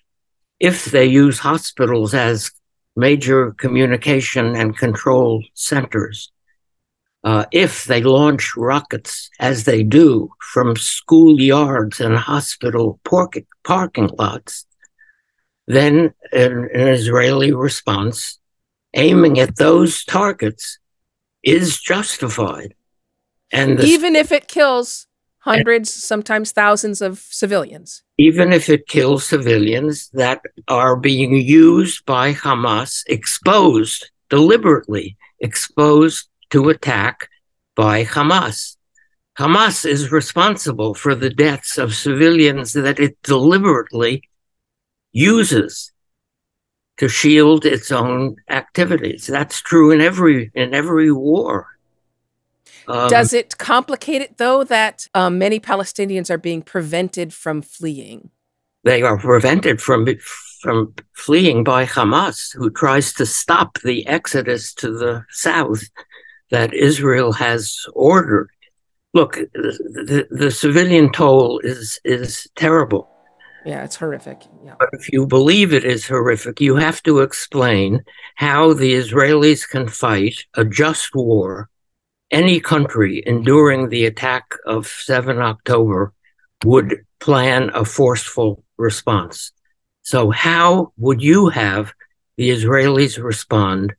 if 0.58 0.86
they 0.86 1.06
use 1.06 1.38
hospitals 1.38 2.12
as 2.12 2.50
major 2.96 3.52
communication 3.52 4.54
and 4.54 4.76
control 4.76 5.42
centers, 5.54 6.30
uh, 7.22 7.44
if 7.52 7.84
they 7.84 8.02
launch 8.02 8.56
rockets 8.56 9.30
as 9.38 9.64
they 9.64 9.82
do 9.82 10.30
from 10.40 10.74
schoolyards 10.74 12.00
and 12.00 12.16
hospital 12.16 12.98
park- 13.04 13.46
parking 13.62 14.10
lots, 14.18 14.66
then 15.66 16.14
an, 16.32 16.68
an 16.72 16.88
Israeli 16.88 17.52
response 17.52 18.38
aiming 18.94 19.38
at 19.38 19.56
those 19.56 20.04
targets 20.04 20.78
is 21.42 21.80
justified. 21.80 22.74
And 23.52 23.80
even 23.80 24.16
if 24.16 24.32
it 24.32 24.48
kills 24.48 25.06
hundreds, 25.40 25.92
sometimes 25.92 26.52
thousands 26.52 27.02
of 27.02 27.18
civilians. 27.18 28.02
Even 28.18 28.52
if 28.52 28.68
it 28.68 28.86
kills 28.86 29.26
civilians 29.26 30.08
that 30.10 30.42
are 30.68 30.96
being 30.96 31.34
used 31.34 32.04
by 32.04 32.32
Hamas, 32.32 33.02
exposed, 33.06 34.10
deliberately 34.28 35.16
exposed 35.40 36.29
to 36.50 36.68
attack 36.68 37.28
by 37.74 38.04
Hamas. 38.04 38.76
Hamas 39.38 39.86
is 39.86 40.12
responsible 40.12 40.94
for 40.94 41.14
the 41.14 41.30
deaths 41.30 41.78
of 41.78 41.94
civilians 41.94 42.72
that 42.74 43.00
it 43.00 43.20
deliberately 43.22 44.22
uses 45.12 45.92
to 46.98 47.08
shield 47.08 47.64
its 47.64 47.90
own 47.90 48.36
activities. 48.50 49.26
That's 49.26 49.60
true 49.62 49.90
in 49.90 50.00
every 50.00 50.50
in 50.54 50.74
every 50.74 51.10
war. 51.10 51.68
Um, 52.86 53.08
Does 53.08 53.32
it 53.32 53.56
complicate 53.56 54.20
it 54.20 54.36
though 54.36 54.64
that 54.64 55.06
um, 55.14 55.38
many 55.38 55.58
Palestinians 55.58 56.28
are 56.28 56.38
being 56.38 56.60
prevented 56.60 57.32
from 57.32 57.62
fleeing? 57.62 58.30
They 58.84 59.02
are 59.02 59.18
prevented 59.18 59.80
from 59.80 60.06
from 60.60 60.94
fleeing 61.14 61.64
by 61.64 61.86
Hamas, 61.86 62.54
who 62.54 62.70
tries 62.70 63.14
to 63.14 63.24
stop 63.24 63.78
the 63.82 64.06
exodus 64.06 64.74
to 64.74 64.90
the 64.92 65.24
south 65.30 65.84
that 66.50 66.74
Israel 66.74 67.32
has 67.32 67.86
ordered. 67.94 68.50
Look, 69.12 69.34
the, 69.34 70.26
the, 70.30 70.50
civilian 70.50 71.10
toll 71.10 71.58
is 71.60 72.00
is 72.04 72.46
terrible. 72.54 73.08
Yeah, 73.66 73.84
it's 73.84 73.96
horrific. 73.96 74.42
Yeah. 74.64 74.74
But 74.78 74.88
if 74.92 75.12
you 75.12 75.26
believe 75.26 75.72
it 75.72 75.84
is 75.84 76.06
horrific, 76.06 76.60
you 76.60 76.76
have 76.76 77.02
to 77.02 77.20
explain 77.20 78.02
how 78.36 78.72
the 78.72 78.94
Israelis 78.94 79.68
can 79.68 79.88
fight 79.88 80.44
a 80.54 80.64
just 80.64 81.14
war 81.14 81.68
any 82.30 82.60
country 82.60 83.22
enduring 83.26 83.88
the 83.88 84.06
attack 84.06 84.54
of 84.64 84.86
7 84.86 85.38
October 85.38 86.12
would 86.64 87.04
plan 87.18 87.70
a 87.74 87.84
forceful 87.84 88.64
response. 88.78 89.52
So, 90.02 90.30
how 90.30 90.92
would 90.96 91.22
you 91.22 91.48
have 91.48 91.92
the 92.36 92.50
Israelis 92.50 93.22
respond 93.22 93.94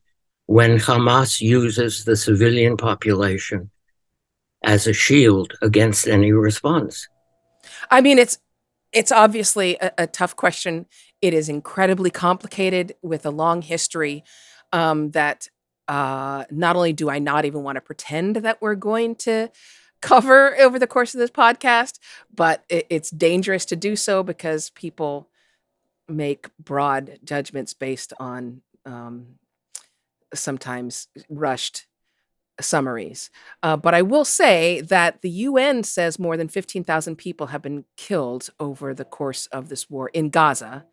when 0.52 0.78
Hamas 0.78 1.40
uses 1.40 2.04
the 2.04 2.18
civilian 2.18 2.76
population 2.76 3.72
as 4.62 4.86
a 4.86 4.92
shield 4.92 5.54
against 5.62 6.10
any 6.10 6.34
response? 6.34 7.08
I 7.90 8.02
mean, 8.02 8.20
it's 8.20 8.38
it's 8.92 9.14
obviously 9.14 9.78
a, 9.80 9.94
a 10.00 10.08
tough 10.08 10.36
question. 10.36 10.88
It 11.22 11.34
is 11.34 11.48
incredibly 11.48 12.10
complicated 12.10 12.96
with 13.02 13.26
a 13.26 13.30
long 13.30 13.62
history 13.62 14.26
um, 14.74 15.12
that 15.12 15.48
uh, 15.88 16.44
not 16.52 16.76
only 16.76 16.92
do 16.92 17.10
I 17.10 17.20
not 17.20 17.46
even 17.46 17.64
want 17.64 17.78
to 17.78 17.82
pretend 17.82 18.36
that 18.38 18.62
we're 18.62 18.76
going 18.76 19.16
to 19.28 19.50
cover 20.02 20.58
over 20.58 20.78
the 20.78 20.88
course 20.88 21.14
of 21.14 21.20
this 21.20 21.32
podcast, 21.32 21.98
but 22.36 22.66
it, 22.68 22.88
it's 22.90 23.10
dangerous 23.10 23.64
to 23.66 23.78
do 23.78 23.96
so 23.96 24.22
because 24.22 24.70
people 24.72 25.30
make 26.10 26.50
broad 26.60 27.20
judgments 27.24 27.74
based 27.74 28.12
on 28.20 28.62
um, 28.86 29.36
sometimes 30.34 31.08
rushed 31.30 31.88
summaries. 32.60 33.30
Uh, 33.64 33.78
but 33.78 33.94
I 33.94 34.02
will 34.02 34.26
say 34.26 34.82
that 34.82 35.22
the 35.22 35.30
UN 35.30 35.84
says 35.84 36.20
more 36.20 36.38
than 36.38 36.48
15,000 36.48 37.16
people 37.16 37.48
have 37.48 37.62
been 37.62 37.86
killed 37.98 38.50
over 38.60 38.94
the 38.94 39.06
course 39.06 39.48
of 39.48 39.70
this 39.70 39.90
war 39.90 40.10
in 40.10 40.30
Gaza. 40.30 40.86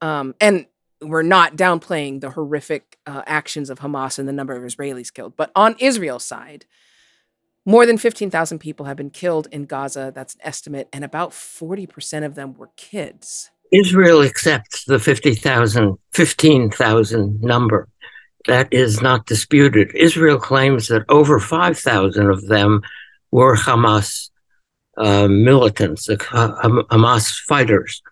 Um, 0.00 0.34
and 0.40 0.66
we're 1.02 1.22
not 1.22 1.56
downplaying 1.56 2.20
the 2.20 2.30
horrific 2.30 2.98
uh, 3.06 3.22
actions 3.26 3.70
of 3.70 3.80
Hamas 3.80 4.18
and 4.18 4.28
the 4.28 4.32
number 4.32 4.54
of 4.54 4.62
Israelis 4.62 5.12
killed. 5.12 5.36
But 5.36 5.50
on 5.54 5.76
Israel's 5.78 6.24
side, 6.24 6.66
more 7.64 7.86
than 7.86 7.98
15,000 7.98 8.58
people 8.58 8.86
have 8.86 8.96
been 8.96 9.10
killed 9.10 9.48
in 9.50 9.64
Gaza. 9.64 10.12
That's 10.14 10.34
an 10.34 10.40
estimate. 10.42 10.88
And 10.92 11.04
about 11.04 11.30
40% 11.30 12.24
of 12.24 12.34
them 12.34 12.54
were 12.54 12.70
kids. 12.76 13.50
Israel 13.72 14.22
accepts 14.22 14.84
the 14.84 14.98
50,000, 14.98 15.96
15,000 16.12 17.40
number. 17.40 17.88
That 18.46 18.72
is 18.72 19.02
not 19.02 19.26
disputed. 19.26 19.94
Israel 19.94 20.38
claims 20.38 20.88
that 20.88 21.04
over 21.08 21.38
5,000 21.38 22.30
of 22.30 22.46
them 22.46 22.82
were 23.30 23.56
Hamas 23.56 24.30
uh, 24.96 25.28
militants, 25.28 26.08
Hamas 26.08 27.40
fighters. 27.42 28.02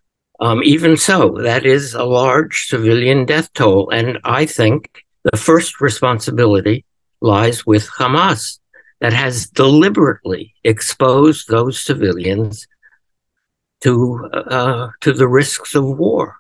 Um, 0.41 0.63
even 0.63 0.97
so, 0.97 1.37
that 1.43 1.67
is 1.67 1.95
a 1.95 2.05
large 2.05 2.67
civilian 2.67 3.27
death 3.27 3.53
toll. 3.55 3.91
And 3.91 4.19
I 4.25 4.47
think 4.47 5.05
the 5.25 5.37
first 5.37 5.81
responsibility 5.81 6.85
lies 7.21 7.67
with 7.67 7.89
Hamas 7.89 8.59
that 9.01 9.13
has 9.13 9.49
deliberately 9.49 10.55
exposed 10.65 11.49
those 11.49 11.85
civilians 11.85 12.67
to 13.81 14.29
uh, 14.33 14.89
to 15.01 15.13
the 15.13 15.29
risks 15.29 15.75
of 15.75 15.85
war. 15.85 16.38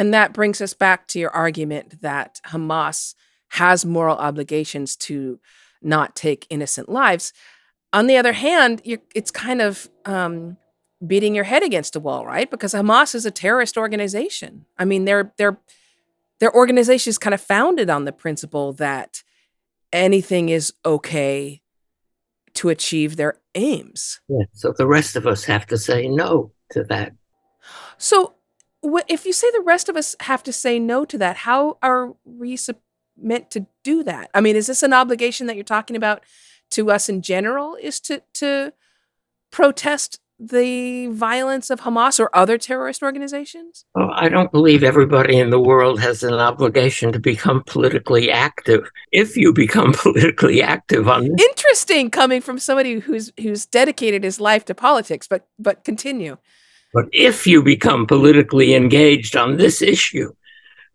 And 0.00 0.14
that 0.14 0.32
brings 0.32 0.62
us 0.62 0.72
back 0.72 1.08
to 1.08 1.18
your 1.18 1.28
argument 1.28 2.00
that 2.00 2.40
Hamas 2.46 3.14
has 3.48 3.84
moral 3.84 4.16
obligations 4.16 4.96
to 4.96 5.38
not 5.82 6.16
take 6.16 6.46
innocent 6.48 6.88
lives. 6.88 7.34
On 7.92 8.06
the 8.06 8.16
other 8.16 8.32
hand, 8.32 8.80
it's 9.14 9.30
kind 9.30 9.60
of 9.60 9.90
um, 10.06 10.56
beating 11.06 11.34
your 11.34 11.44
head 11.44 11.62
against 11.62 11.96
a 11.96 12.00
wall, 12.00 12.24
right? 12.24 12.50
Because 12.50 12.72
Hamas 12.72 13.14
is 13.14 13.26
a 13.26 13.30
terrorist 13.30 13.76
organization. 13.76 14.64
I 14.78 14.86
mean, 14.86 15.04
their 15.04 15.34
their 15.36 15.58
their 16.38 16.54
organization 16.56 17.10
is 17.10 17.18
kind 17.18 17.34
of 17.34 17.40
founded 17.42 17.90
on 17.90 18.06
the 18.06 18.12
principle 18.12 18.72
that 18.74 19.22
anything 19.92 20.48
is 20.48 20.72
okay 20.82 21.60
to 22.54 22.70
achieve 22.70 23.16
their 23.16 23.34
aims. 23.54 24.20
Yeah, 24.28 24.46
so 24.54 24.72
the 24.72 24.86
rest 24.86 25.14
of 25.14 25.26
us 25.26 25.44
have 25.44 25.66
to 25.66 25.76
say 25.76 26.08
no 26.08 26.52
to 26.70 26.84
that. 26.84 27.12
So, 27.98 28.36
if 28.82 29.26
you 29.26 29.32
say 29.32 29.50
the 29.50 29.60
rest 29.60 29.88
of 29.88 29.96
us 29.96 30.16
have 30.20 30.42
to 30.44 30.52
say 30.52 30.78
no 30.78 31.04
to 31.04 31.18
that, 31.18 31.38
how 31.38 31.78
are 31.82 32.14
we 32.24 32.58
meant 33.16 33.50
to 33.52 33.66
do 33.84 34.02
that? 34.04 34.30
I 34.34 34.40
mean, 34.40 34.56
is 34.56 34.66
this 34.66 34.82
an 34.82 34.92
obligation 34.92 35.46
that 35.46 35.56
you're 35.56 35.64
talking 35.64 35.96
about 35.96 36.22
to 36.72 36.90
us 36.90 37.08
in 37.08 37.22
general? 37.22 37.76
Is 37.80 38.00
to 38.00 38.22
to 38.34 38.72
protest 39.50 40.20
the 40.40 41.08
violence 41.08 41.68
of 41.68 41.82
Hamas 41.82 42.18
or 42.18 42.34
other 42.34 42.56
terrorist 42.56 43.02
organizations? 43.02 43.84
Well, 43.94 44.10
I 44.14 44.30
don't 44.30 44.50
believe 44.50 44.82
everybody 44.82 45.38
in 45.38 45.50
the 45.50 45.60
world 45.60 46.00
has 46.00 46.22
an 46.22 46.32
obligation 46.34 47.12
to 47.12 47.18
become 47.18 47.62
politically 47.66 48.30
active. 48.30 48.90
If 49.12 49.36
you 49.36 49.52
become 49.52 49.92
politically 49.96 50.62
active 50.62 51.08
on 51.08 51.28
this. 51.28 51.44
Interesting 51.50 52.10
coming 52.10 52.40
from 52.40 52.58
somebody 52.58 53.00
who's 53.00 53.32
who's 53.38 53.66
dedicated 53.66 54.24
his 54.24 54.40
life 54.40 54.64
to 54.66 54.74
politics, 54.74 55.28
but 55.28 55.46
but 55.58 55.84
continue. 55.84 56.38
But 56.92 57.06
if 57.12 57.46
you 57.46 57.62
become 57.62 58.06
politically 58.06 58.74
engaged 58.74 59.36
on 59.36 59.56
this 59.56 59.80
issue, 59.80 60.32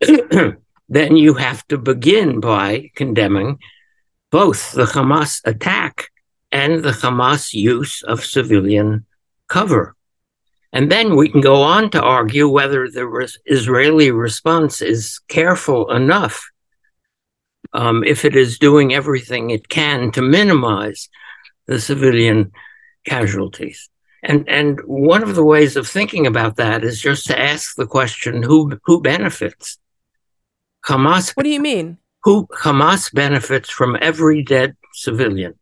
then 0.88 1.16
you 1.16 1.34
have 1.34 1.66
to 1.68 1.78
begin 1.78 2.40
by 2.40 2.90
condemning 2.94 3.58
both 4.30 4.72
the 4.72 4.84
Hamas 4.84 5.40
attack 5.44 6.10
and 6.52 6.82
the 6.82 6.90
Hamas 6.90 7.54
use 7.54 8.02
of 8.02 8.24
civilian 8.24 9.06
cover. 9.48 9.94
And 10.72 10.92
then 10.92 11.16
we 11.16 11.30
can 11.30 11.40
go 11.40 11.62
on 11.62 11.90
to 11.90 12.02
argue 12.02 12.48
whether 12.48 12.88
the 12.90 13.32
Israeli 13.46 14.10
response 14.10 14.82
is 14.82 15.20
careful 15.28 15.90
enough, 15.90 16.50
um, 17.72 18.04
if 18.04 18.24
it 18.24 18.36
is 18.36 18.58
doing 18.58 18.92
everything 18.92 19.50
it 19.50 19.68
can 19.68 20.12
to 20.12 20.22
minimize 20.22 21.08
the 21.66 21.80
civilian 21.80 22.52
casualties. 23.06 23.88
And 24.22 24.48
and 24.48 24.80
one 24.86 25.22
of 25.22 25.34
the 25.34 25.44
ways 25.44 25.76
of 25.76 25.86
thinking 25.86 26.26
about 26.26 26.56
that 26.56 26.84
is 26.84 27.00
just 27.00 27.26
to 27.26 27.38
ask 27.38 27.76
the 27.76 27.86
question 27.86 28.42
who 28.42 28.78
who 28.84 29.00
benefits? 29.00 29.78
Hamas 30.84 31.36
What 31.36 31.44
do 31.44 31.50
you 31.50 31.60
mean? 31.60 31.98
Who 32.22 32.46
Hamas 32.46 33.12
benefits 33.12 33.70
from 33.70 33.96
every 34.00 34.42
dead 34.42 34.76
civilian 34.94 35.54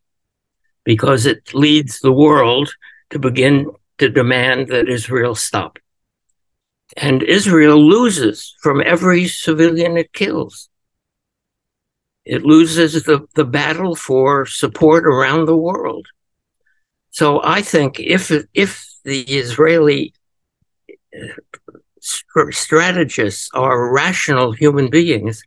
because 0.84 1.26
it 1.26 1.54
leads 1.54 2.00
the 2.00 2.12
world 2.12 2.74
to 3.10 3.18
begin 3.18 3.70
to 3.98 4.08
demand 4.08 4.68
that 4.68 4.88
Israel 4.88 5.34
stop. 5.34 5.78
And 6.96 7.22
Israel 7.22 7.78
loses 7.78 8.54
from 8.60 8.82
every 8.84 9.26
civilian 9.26 9.96
it 9.96 10.12
kills. 10.12 10.68
It 12.24 12.42
loses 12.42 13.04
the, 13.04 13.26
the 13.34 13.44
battle 13.44 13.96
for 13.96 14.46
support 14.46 15.06
around 15.06 15.46
the 15.46 15.56
world. 15.56 16.06
So 17.14 17.40
I 17.44 17.62
think 17.62 18.00
if 18.00 18.32
if 18.54 18.84
the 19.04 19.20
Israeli 19.22 20.14
uh, 21.14 22.46
strategists 22.50 23.48
are 23.54 23.94
rational 23.94 24.50
human 24.50 24.90
beings, 24.90 25.40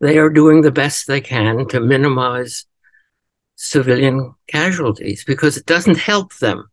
they 0.00 0.16
are 0.16 0.30
doing 0.30 0.62
the 0.62 0.72
best 0.72 1.06
they 1.06 1.20
can 1.20 1.68
to 1.68 1.78
minimize 1.78 2.64
civilian 3.54 4.34
casualties 4.46 5.24
because 5.24 5.58
it 5.58 5.66
doesn't 5.66 5.98
help 5.98 6.34
them 6.38 6.70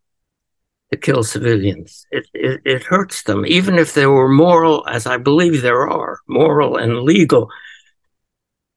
to 0.94 0.98
kill 0.98 1.22
civilians. 1.22 2.06
It, 2.10 2.26
it, 2.34 2.62
it 2.64 2.84
hurts 2.84 3.24
them, 3.24 3.46
even 3.46 3.78
if 3.78 3.94
there 3.94 4.12
were 4.12 4.30
moral, 4.30 4.88
as 4.88 5.08
I 5.08 5.18
believe 5.18 5.62
there 5.62 5.90
are, 5.90 6.20
moral 6.26 6.78
and 6.78 7.02
legal 7.02 7.50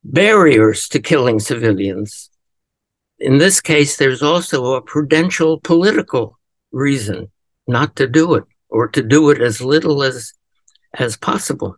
barriers 0.02 0.88
to 0.88 0.98
killing 0.98 1.38
civilians. 1.38 2.28
In 3.22 3.38
this 3.38 3.60
case, 3.60 3.96
there's 3.96 4.20
also 4.20 4.74
a 4.74 4.82
prudential 4.82 5.60
political 5.60 6.40
reason 6.72 7.30
not 7.68 7.94
to 7.96 8.08
do 8.08 8.34
it 8.34 8.42
or 8.68 8.88
to 8.88 9.00
do 9.00 9.30
it 9.30 9.40
as 9.40 9.60
little 9.60 10.02
as 10.02 10.34
as 10.94 11.16
possible. 11.16 11.76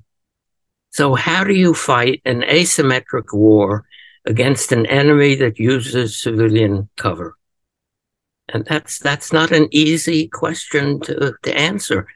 So 0.88 1.14
how 1.14 1.44
do 1.44 1.52
you 1.52 1.74
fight 1.74 2.22
an 2.24 2.40
asymmetric 2.40 3.34
war 3.34 3.84
against 4.24 4.72
an 4.72 4.86
enemy 4.86 5.34
that 5.34 5.58
uses 5.58 6.18
civilian 6.18 6.88
cover? 6.96 7.36
And 8.48 8.64
that's 8.64 8.98
that's 8.98 9.30
not 9.30 9.52
an 9.52 9.68
easy 9.70 10.28
question 10.28 11.00
to, 11.00 11.34
to 11.42 11.58
answer. 11.58 12.06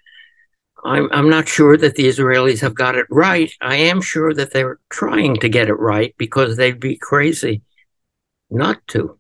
I'm 0.86 1.10
I'm 1.12 1.28
not 1.28 1.48
sure 1.48 1.76
that 1.76 1.96
the 1.96 2.06
Israelis 2.06 2.60
have 2.60 2.74
got 2.74 2.96
it 2.96 3.06
right. 3.10 3.52
I 3.60 3.76
am 3.76 4.00
sure 4.00 4.32
that 4.32 4.54
they're 4.54 4.80
trying 4.88 5.36
to 5.40 5.50
get 5.50 5.68
it 5.68 5.78
right 5.78 6.14
because 6.16 6.56
they'd 6.56 6.80
be 6.80 6.96
crazy 6.96 7.60
not 8.48 8.80
to. 8.88 9.17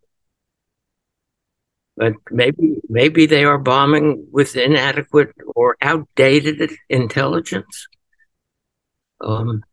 But 1.98 2.14
maybe 2.30 2.76
maybe 2.88 3.26
they 3.26 3.44
are 3.44 3.58
bombing 3.58 4.26
with 4.30 4.56
inadequate 4.56 5.32
or 5.56 5.76
outdated 5.82 6.70
intelligence. 6.88 7.88
Um, 9.20 9.64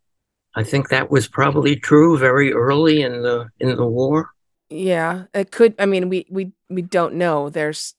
I 0.56 0.64
think 0.64 0.90
that 0.90 1.12
was 1.12 1.28
probably 1.28 1.76
true 1.76 2.18
very 2.18 2.52
early 2.52 3.04
in 3.04 3.22
the 3.22 3.50
in 3.60 3.76
the 3.76 3.86
war. 3.86 4.30
Yeah, 4.70 5.26
it 5.34 5.52
could. 5.52 5.76
I 5.78 5.86
mean, 5.86 6.10
we 6.10 6.26
we 6.30 6.52
we 6.70 6.82
don't 6.82 7.14
know. 7.14 7.50
There's, 7.50 7.94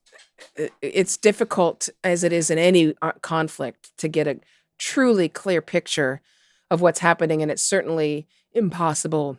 it's 0.83 1.17
difficult 1.17 1.89
as 2.03 2.25
it 2.25 2.33
is 2.33 2.51
in 2.51 2.59
any 2.59 2.95
uh, 3.01 3.13
conflict 3.23 3.97
to 3.99 4.09
get 4.09 4.27
a 4.27 4.41
truly 4.77 5.29
clear 5.29 5.63
picture 5.63 6.21
of 6.69 6.81
what's 6.81 6.99
happening, 6.99 7.43
and 7.43 7.51
it's 7.51 7.63
certainly 7.63 8.27
impossible 8.53 9.39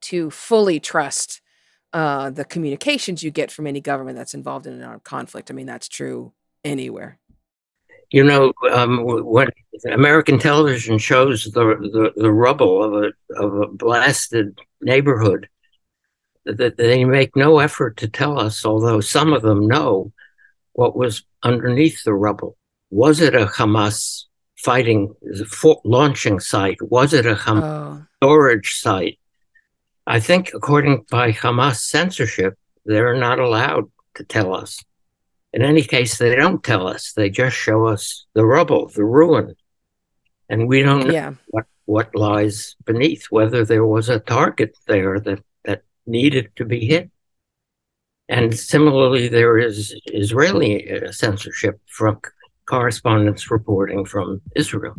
to 0.00 0.30
fully 0.30 0.80
trust 0.80 1.40
uh, 1.92 2.30
the 2.30 2.44
communications 2.44 3.22
you 3.22 3.30
get 3.30 3.50
from 3.50 3.66
any 3.66 3.80
government 3.80 4.16
that's 4.16 4.34
involved 4.34 4.66
in 4.66 4.74
an 4.74 4.82
armed 4.82 5.04
conflict. 5.04 5.50
I 5.50 5.54
mean, 5.54 5.66
that's 5.66 5.88
true 5.88 6.32
anywhere. 6.64 7.18
You 8.10 8.24
know, 8.24 8.52
um, 8.72 9.04
when 9.04 9.48
American 9.90 10.38
television 10.38 10.98
shows 10.98 11.44
the, 11.44 11.60
the, 11.60 12.12
the 12.16 12.32
rubble 12.32 12.82
of 12.82 13.04
a 13.04 13.12
of 13.40 13.54
a 13.54 13.66
blasted 13.68 14.58
neighborhood, 14.80 15.48
that 16.44 16.76
they 16.76 17.04
make 17.04 17.36
no 17.36 17.60
effort 17.60 17.96
to 17.98 18.08
tell 18.08 18.38
us, 18.38 18.64
although 18.64 19.00
some 19.00 19.32
of 19.32 19.42
them 19.42 19.68
know 19.68 20.12
what 20.72 20.96
was 20.96 21.24
underneath 21.42 22.02
the 22.04 22.14
rubble. 22.14 22.56
Was 22.90 23.20
it 23.20 23.34
a 23.34 23.46
Hamas 23.46 24.24
fighting 24.56 25.14
launching 25.84 26.40
site? 26.40 26.78
Was 26.82 27.12
it 27.12 27.26
a 27.26 27.34
Hamas 27.34 27.62
oh. 27.62 28.06
storage 28.16 28.74
site? 28.74 29.18
I 30.10 30.18
think, 30.18 30.50
according 30.54 31.04
by 31.08 31.30
Hamas 31.30 31.76
censorship, 31.76 32.58
they're 32.84 33.14
not 33.14 33.38
allowed 33.38 33.84
to 34.16 34.24
tell 34.24 34.52
us. 34.52 34.84
In 35.52 35.62
any 35.62 35.82
case, 35.82 36.18
they 36.18 36.34
don't 36.34 36.64
tell 36.64 36.88
us. 36.88 37.12
They 37.12 37.30
just 37.30 37.56
show 37.56 37.86
us 37.86 38.26
the 38.34 38.44
rubble, 38.44 38.88
the 38.88 39.04
ruin, 39.04 39.54
and 40.48 40.66
we 40.66 40.82
don't 40.82 41.06
know 41.06 41.12
yeah. 41.12 41.34
what 41.46 41.66
what 41.84 42.12
lies 42.16 42.74
beneath. 42.84 43.26
Whether 43.30 43.64
there 43.64 43.86
was 43.86 44.08
a 44.08 44.18
target 44.18 44.76
there 44.88 45.20
that 45.20 45.44
that 45.64 45.82
needed 46.06 46.50
to 46.56 46.64
be 46.64 46.86
hit. 46.86 47.08
And 48.28 48.58
similarly, 48.58 49.28
there 49.28 49.58
is 49.58 49.94
Israeli 50.06 50.90
uh, 50.90 51.12
censorship 51.12 51.80
from 51.86 52.20
correspondence 52.66 53.48
reporting 53.48 54.04
from 54.04 54.40
Israel. 54.56 54.96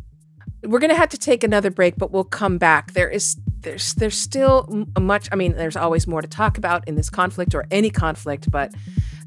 We're 0.64 0.80
going 0.80 0.96
to 0.98 1.04
have 1.04 1.10
to 1.10 1.18
take 1.18 1.44
another 1.44 1.72
break, 1.72 1.96
but 1.98 2.12
we'll 2.12 2.24
come 2.24 2.58
back. 2.58 2.94
There 2.94 3.10
is 3.10 3.36
there's 3.62 3.94
there's 3.94 4.18
still 4.18 4.86
much. 5.00 5.30
I 5.32 5.36
mean, 5.36 5.54
there's 5.54 5.76
always 5.76 6.08
more 6.08 6.22
to 6.22 6.28
talk 6.28 6.58
about 6.58 6.88
in 6.88 6.96
this 6.96 7.10
conflict 7.10 7.54
or 7.54 7.66
any 7.72 7.90
conflict, 7.90 8.50
but 8.50 8.74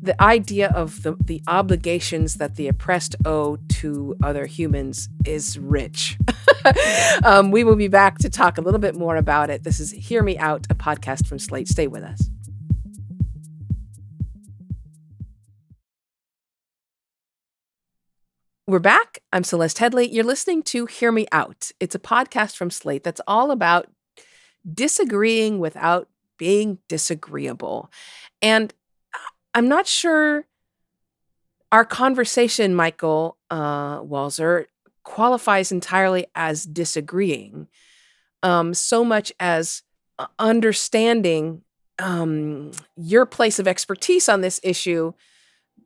the 0.02 0.20
idea 0.22 0.68
of 0.68 1.02
the, 1.02 1.16
the 1.24 1.42
obligations 1.48 2.34
that 2.34 2.56
the 2.56 2.68
oppressed 2.68 3.16
owe 3.24 3.56
to 3.68 4.14
other 4.22 4.44
humans 4.46 5.08
is 5.24 5.58
rich. 5.58 6.18
um, 7.24 7.50
we 7.50 7.64
will 7.64 7.76
be 7.76 7.88
back 7.88 8.18
to 8.18 8.28
talk 8.28 8.58
a 8.58 8.60
little 8.60 8.80
bit 8.80 8.94
more 8.94 9.16
about 9.16 9.48
it. 9.48 9.62
This 9.64 9.80
is 9.80 9.92
Hear 9.92 10.22
Me 10.22 10.36
Out, 10.36 10.66
a 10.68 10.74
podcast 10.74 11.26
from 11.26 11.38
Slate. 11.38 11.68
Stay 11.68 11.86
with 11.86 12.02
us. 12.02 12.28
We're 18.66 18.78
back. 18.78 19.18
I'm 19.32 19.44
Celeste 19.44 19.78
Headlee. 19.78 20.10
You're 20.10 20.24
listening 20.24 20.62
to 20.64 20.86
Hear 20.86 21.12
Me 21.12 21.26
Out. 21.32 21.70
It's 21.80 21.94
a 21.94 21.98
podcast 21.98 22.56
from 22.56 22.70
Slate 22.70 23.04
that's 23.04 23.20
all 23.26 23.50
about 23.50 23.88
disagreeing 24.72 25.58
without 25.58 26.08
being 26.38 26.78
disagreeable. 26.88 27.90
And 28.42 28.72
I'm 29.54 29.68
not 29.68 29.86
sure 29.86 30.46
our 31.70 31.84
conversation, 31.84 32.74
Michael 32.74 33.36
uh, 33.50 34.00
Walzer, 34.00 34.66
qualifies 35.02 35.72
entirely 35.72 36.26
as 36.34 36.64
disagreeing 36.64 37.68
um, 38.44 38.74
so 38.74 39.04
much 39.04 39.32
as 39.40 39.82
uh, 40.18 40.26
understanding 40.38 41.62
um, 41.98 42.70
your 42.96 43.26
place 43.26 43.58
of 43.58 43.66
expertise 43.66 44.28
on 44.28 44.40
this 44.40 44.60
issue 44.62 45.12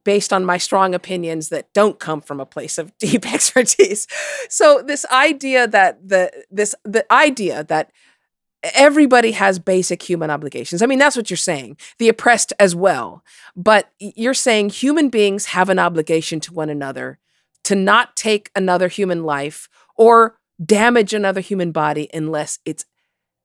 based 0.05 0.33
on 0.33 0.45
my 0.45 0.59
strong 0.59 0.95
opinions 0.95 1.49
that 1.51 1.73
don't 1.73 1.99
come 1.99 2.21
from 2.21 2.41
a 2.41 2.47
place 2.47 2.79
of 2.79 2.97
deep 2.99 3.31
expertise. 3.33 4.07
So 4.49 4.83
this 4.83 5.07
idea 5.07 5.67
that 5.69 6.07
the 6.07 6.45
this 6.51 6.75
the 6.85 7.11
idea 7.13 7.65
that 7.65 7.93
everybody 8.63 9.33
has 9.33 9.59
basic 9.59 10.03
human 10.03 10.31
obligations. 10.31 10.83
I 10.83 10.87
mean, 10.87 10.99
that's 10.99 11.17
what 11.17 11.31
you're 11.31 11.37
saying. 11.37 11.77
The 11.99 12.09
oppressed 12.09 12.53
as 12.59 12.75
well. 12.75 13.23
But 13.57 13.91
you're 13.99 14.35
saying 14.35 14.71
human 14.71 15.09
beings 15.09 15.47
have 15.47 15.69
an 15.69 15.79
obligation 15.79 16.41
to 16.41 16.53
one 16.53 16.71
another 16.71 17.19
to 17.65 17.75
not 17.75 18.17
take 18.17 18.51
another 18.57 18.89
human 18.89 19.25
life 19.25 19.69
or 19.97 20.39
damage 20.65 21.15
another 21.15 21.41
human 21.41 21.71
body 21.71 22.09
unless 22.13 22.59
it's 22.65 22.85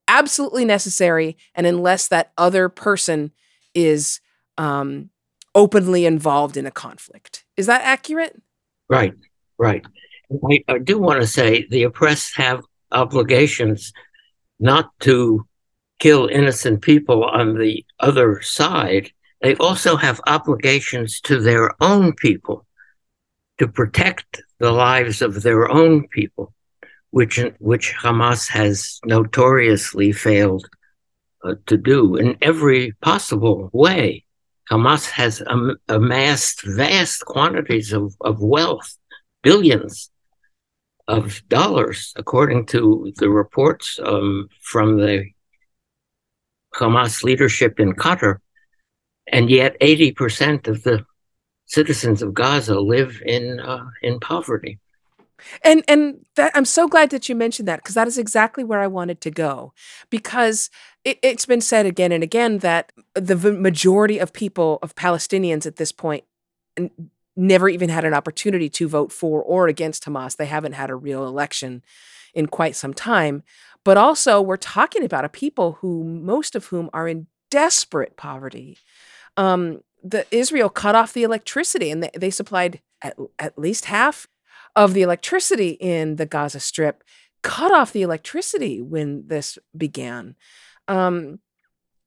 absolutely 0.08 0.66
necessary 0.66 1.38
and 1.56 1.68
unless 1.68 2.08
that 2.08 2.32
other 2.38 2.70
person 2.70 3.32
is 3.74 4.20
um, 4.58 5.10
openly 5.56 6.06
involved 6.06 6.58
in 6.58 6.66
a 6.66 6.72
conflict. 6.72 7.46
Is 7.58 7.68
that 7.68 7.82
accurate? 7.82 8.40
Right, 8.90 9.14
right. 9.58 9.86
I, 10.50 10.64
I 10.68 10.78
do 10.80 10.98
want 11.00 11.22
to 11.22 11.28
say 11.28 11.68
the 11.70 11.84
oppressed 11.84 12.36
have 12.38 12.64
obligations 12.92 13.94
not 14.64 14.98
to 15.02 15.46
kill 16.00 16.28
innocent 16.28 16.82
people 16.82 17.26
on 17.26 17.58
the 17.60 17.86
other 18.00 18.42
side. 18.42 19.12
They 19.42 19.56
also 19.56 19.98
have 19.98 20.22
obligations 20.26 21.20
to 21.22 21.42
their 21.42 21.72
own 21.84 22.14
people 22.14 22.66
to 23.60 23.68
protect 23.68 24.42
the 24.60 24.72
lives 24.72 25.22
of 25.22 25.44
their 25.44 25.70
own 25.70 26.08
people, 26.08 26.54
which 27.12 27.40
which 27.60 27.94
Hamas 28.02 28.48
has 28.48 29.00
notoriously 29.06 30.14
failed 30.14 30.66
uh, 31.44 31.56
to 31.66 31.78
do 31.78 32.16
in 32.16 32.38
every 32.42 32.94
possible 33.02 33.70
way. 33.74 34.24
Hamas 34.72 35.10
has 35.10 35.44
am- 35.50 35.76
amassed 35.90 36.62
vast 36.64 37.26
quantities 37.26 37.92
of, 37.92 38.16
of 38.22 38.42
wealth, 38.42 38.98
billions 39.42 40.10
of 41.08 41.48
dollars, 41.50 42.14
according 42.16 42.66
to 42.68 43.12
the 43.18 43.30
reports 43.30 44.00
um, 44.04 44.48
from 44.62 44.98
the 44.98 45.26
Hamas 46.76 47.24
leadership 47.24 47.80
in 47.80 47.94
Qatar. 47.94 48.38
And 49.28 49.50
yet, 49.50 49.80
80% 49.80 50.68
of 50.68 50.84
the 50.84 51.06
citizens 51.66 52.22
of 52.22 52.34
Gaza 52.34 52.80
live 52.80 53.22
in 53.26 53.60
uh, 53.60 53.86
in 54.02 54.20
poverty. 54.20 54.80
And 55.64 55.84
and 55.88 56.26
that, 56.36 56.52
I'm 56.56 56.66
so 56.66 56.88
glad 56.88 57.10
that 57.10 57.28
you 57.28 57.36
mentioned 57.36 57.68
that 57.68 57.78
because 57.78 57.96
that 57.96 58.08
is 58.08 58.18
exactly 58.18 58.64
where 58.64 58.80
I 58.80 58.88
wanted 58.88 59.22
to 59.22 59.32
go. 59.32 59.74
Because 60.10 60.70
it, 61.04 61.20
it's 61.22 61.46
been 61.46 61.62
said 61.62 61.86
again 61.86 62.12
and 62.12 62.24
again 62.24 62.60
that 62.60 62.92
the 63.14 63.36
majority 63.36 64.20
of 64.20 64.34
people 64.34 64.80
of 64.82 64.96
Palestinians 64.96 65.66
at 65.66 65.78
this 65.78 65.92
point 65.92 66.24
never 67.36 67.68
even 67.70 67.90
had 67.90 68.06
an 68.06 68.14
opportunity 68.14 68.70
to 68.70 68.88
vote 68.88 69.12
for 69.12 69.42
or 69.42 69.68
against 69.68 70.06
Hamas. 70.06 70.36
They 70.36 70.46
haven't 70.46 70.74
had 70.74 70.90
a 70.90 70.96
real 70.96 71.26
election 71.26 71.84
in 72.34 72.48
quite 72.48 72.76
some 72.76 72.94
time. 72.94 73.44
But 73.84 73.98
also, 73.98 74.42
we're 74.42 74.58
talking 74.58 75.04
about 75.04 75.26
a 75.26 75.30
people 75.30 75.74
who 75.82 76.04
most 76.04 76.56
of 76.56 76.68
whom 76.68 76.90
are 76.94 77.08
in 77.08 77.28
desperate 77.52 78.16
poverty. 78.16 78.78
Um, 79.36 79.82
the 80.04 80.26
Israel 80.32 80.70
cut 80.70 80.96
off 80.96 81.14
the 81.14 81.24
electricity, 81.24 81.92
and 81.92 82.04
they, 82.04 82.12
they 82.16 82.30
supplied 82.30 82.82
at, 83.02 83.18
at 83.40 83.58
least 83.58 83.86
half 83.86 84.28
of 84.76 84.94
the 84.94 85.02
electricity 85.02 85.72
in 85.80 86.16
the 86.16 86.26
Gaza 86.26 86.60
Strip. 86.60 87.04
Cut 87.42 87.74
off 87.74 87.92
the 87.92 88.02
electricity 88.04 88.82
when 88.82 89.28
this 89.28 89.58
began. 89.76 90.36
Um, 90.88 91.40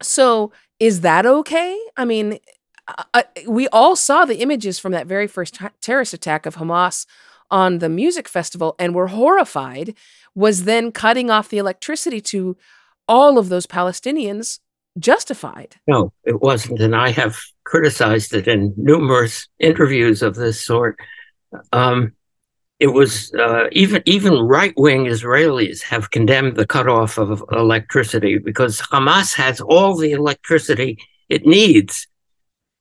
so 0.02 0.52
is 0.80 1.02
that 1.02 1.26
okay? 1.26 1.78
I 1.96 2.04
mean, 2.04 2.38
we 3.46 3.68
all 3.68 3.96
saw 3.96 4.24
the 4.24 4.40
images 4.40 4.78
from 4.78 4.92
that 4.92 5.06
very 5.06 5.26
first 5.26 5.54
t- 5.54 5.66
terrorist 5.80 6.14
attack 6.14 6.46
of 6.46 6.56
Hamas 6.56 7.06
on 7.50 7.78
the 7.78 7.88
music 7.88 8.28
festival 8.28 8.74
and 8.78 8.94
were 8.94 9.08
horrified. 9.08 9.94
Was 10.34 10.64
then 10.64 10.92
cutting 10.92 11.30
off 11.30 11.48
the 11.48 11.58
electricity 11.58 12.20
to 12.20 12.56
all 13.08 13.38
of 13.38 13.48
those 13.48 13.66
Palestinians 13.66 14.60
justified? 14.98 15.76
No, 15.86 16.12
it 16.24 16.40
wasn't. 16.40 16.80
And 16.80 16.94
I 16.94 17.10
have 17.10 17.38
criticized 17.64 18.34
it 18.34 18.46
in 18.46 18.74
numerous 18.76 19.48
interviews 19.58 20.22
of 20.22 20.34
this 20.34 20.62
sort. 20.62 20.98
Um, 21.72 22.12
it 22.78 22.88
was 22.88 23.32
uh, 23.34 23.64
even 23.72 24.02
even 24.04 24.34
right 24.34 24.74
wing 24.76 25.06
Israelis 25.06 25.82
have 25.82 26.10
condemned 26.10 26.56
the 26.56 26.66
cutoff 26.66 27.16
of 27.18 27.42
electricity 27.52 28.36
because 28.38 28.80
Hamas 28.80 29.34
has 29.34 29.60
all 29.62 29.96
the 29.96 30.12
electricity 30.12 30.98
it 31.28 31.46
needs. 31.46 32.06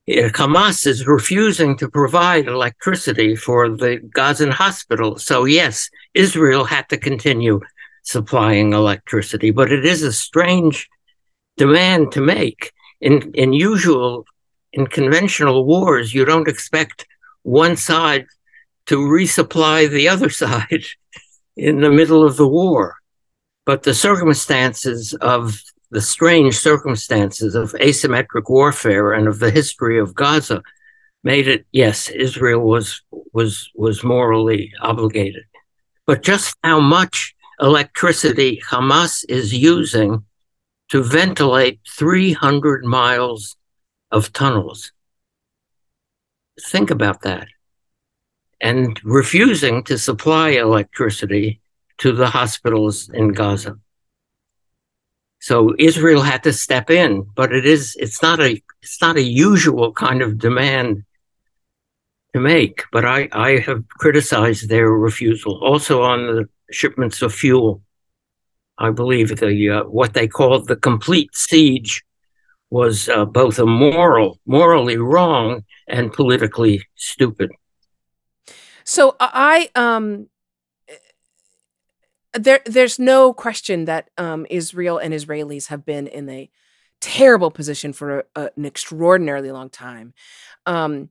Hamas 0.07 0.85
is 0.85 1.07
refusing 1.07 1.75
to 1.77 1.89
provide 1.89 2.47
electricity 2.47 3.35
for 3.35 3.69
the 3.69 3.97
Gazan 4.13 4.51
hospital. 4.51 5.17
So 5.17 5.45
yes, 5.45 5.89
Israel 6.13 6.63
had 6.65 6.87
to 6.89 6.97
continue 6.97 7.59
supplying 8.03 8.73
electricity, 8.73 9.49
but 9.49 9.71
it 9.71 9.83
is 9.83 10.03
a 10.03 10.13
strange 10.13 10.87
demand 11.57 12.11
to 12.13 12.21
make. 12.21 12.71
In 13.01 13.31
in 13.33 13.51
usual 13.53 14.25
in 14.73 14.87
conventional 14.87 15.65
wars, 15.65 16.13
you 16.13 16.23
don't 16.25 16.47
expect 16.47 17.07
one 17.43 17.75
side 17.75 18.25
to 18.85 18.97
resupply 18.97 19.89
the 19.89 20.07
other 20.07 20.29
side 20.41 20.85
in 21.57 21.81
the 21.81 21.91
middle 21.91 22.23
of 22.23 22.37
the 22.37 22.47
war. 22.47 22.95
But 23.65 23.83
the 23.83 23.95
circumstances 23.95 25.15
of 25.15 25.59
the 25.95 26.01
strange 26.01 26.57
circumstances 26.57 27.55
of 27.55 27.71
asymmetric 27.79 28.49
warfare 28.49 29.13
and 29.13 29.29
of 29.29 29.39
the 29.39 29.49
history 29.49 29.97
of 29.97 30.13
Gaza 30.13 30.61
made 31.23 31.47
it 31.47 31.65
yes 31.71 32.09
Israel 32.09 32.59
was 32.59 33.01
was 33.31 33.71
was 33.75 34.03
morally 34.03 34.73
obligated. 34.81 35.45
But 36.05 36.21
just 36.21 36.53
how 36.65 36.81
much 36.81 37.33
electricity 37.61 38.61
Hamas 38.69 39.23
is 39.29 39.53
using 39.53 40.25
to 40.89 41.01
ventilate 41.01 41.79
300 41.87 42.83
miles 42.83 43.55
of 44.11 44.33
tunnels. 44.33 44.91
Think 46.59 46.91
about 46.91 47.21
that. 47.21 47.47
And 48.59 48.99
refusing 49.05 49.81
to 49.85 49.97
supply 49.97 50.49
electricity 50.49 51.61
to 51.99 52.11
the 52.11 52.27
hospitals 52.27 53.07
in 53.07 53.29
Gaza. 53.29 53.79
So 55.49 55.75
Israel 55.77 56.23
had 56.23 56.41
to 56.45 56.51
step 56.51 56.89
in, 56.89 57.21
but 57.35 57.53
it 57.53 57.67
is 57.67 57.95
it's 57.99 58.19
not 58.23 58.39
a 58.39 58.59
it's 58.81 58.99
not 58.99 59.15
a 59.15 59.21
usual 59.21 59.93
kind 59.93 60.23
of 60.23 60.39
demand 60.39 61.03
to 62.33 62.39
make. 62.39 62.81
But 62.91 63.05
I, 63.05 63.29
I 63.31 63.59
have 63.59 63.87
criticized 63.89 64.69
their 64.69 64.89
refusal. 64.89 65.63
Also 65.63 66.01
on 66.01 66.19
the 66.25 66.45
shipments 66.71 67.21
of 67.21 67.31
fuel. 67.31 67.83
I 68.79 68.89
believe 68.89 69.37
the 69.37 69.69
uh, 69.69 69.83
what 69.83 70.15
they 70.15 70.27
called 70.27 70.67
the 70.67 70.77
complete 70.77 71.35
siege 71.35 72.03
was 72.71 73.07
uh, 73.07 73.25
both 73.25 73.59
a 73.59 73.67
moral, 73.67 74.39
morally 74.47 74.97
wrong 74.97 75.63
and 75.87 76.11
politically 76.11 76.81
stupid. 76.95 77.51
So 78.83 79.15
I 79.19 79.69
um 79.75 80.27
there 82.35 82.61
there's 82.65 82.99
no 82.99 83.33
question 83.33 83.85
that 83.85 84.09
um, 84.17 84.45
Israel 84.49 84.97
and 84.97 85.13
Israelis 85.13 85.67
have 85.67 85.85
been 85.85 86.07
in 86.07 86.29
a 86.29 86.49
terrible 87.01 87.51
position 87.51 87.93
for 87.93 88.19
a, 88.19 88.23
a, 88.35 88.49
an 88.55 88.65
extraordinarily 88.65 89.51
long 89.51 89.69
time. 89.69 90.13
Um, 90.65 91.09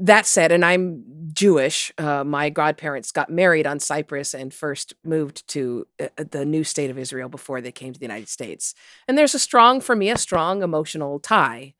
that 0.00 0.24
said, 0.24 0.50
and 0.50 0.64
I'm 0.64 1.04
Jewish. 1.32 1.92
Uh, 1.98 2.24
my 2.24 2.48
godparents 2.48 3.12
got 3.12 3.28
married 3.28 3.66
on 3.66 3.80
Cyprus 3.80 4.32
and 4.32 4.52
first 4.52 4.94
moved 5.04 5.46
to 5.48 5.86
uh, 6.00 6.08
the 6.16 6.46
new 6.46 6.64
state 6.64 6.90
of 6.90 6.98
Israel 6.98 7.28
before 7.28 7.60
they 7.60 7.72
came 7.72 7.92
to 7.92 8.00
the 8.00 8.06
United 8.06 8.28
States. 8.28 8.74
And 9.06 9.18
there's 9.18 9.34
a 9.34 9.38
strong, 9.38 9.82
for 9.82 9.94
me, 9.94 10.10
a 10.10 10.16
strong 10.16 10.62
emotional 10.62 11.18
tie 11.18 11.74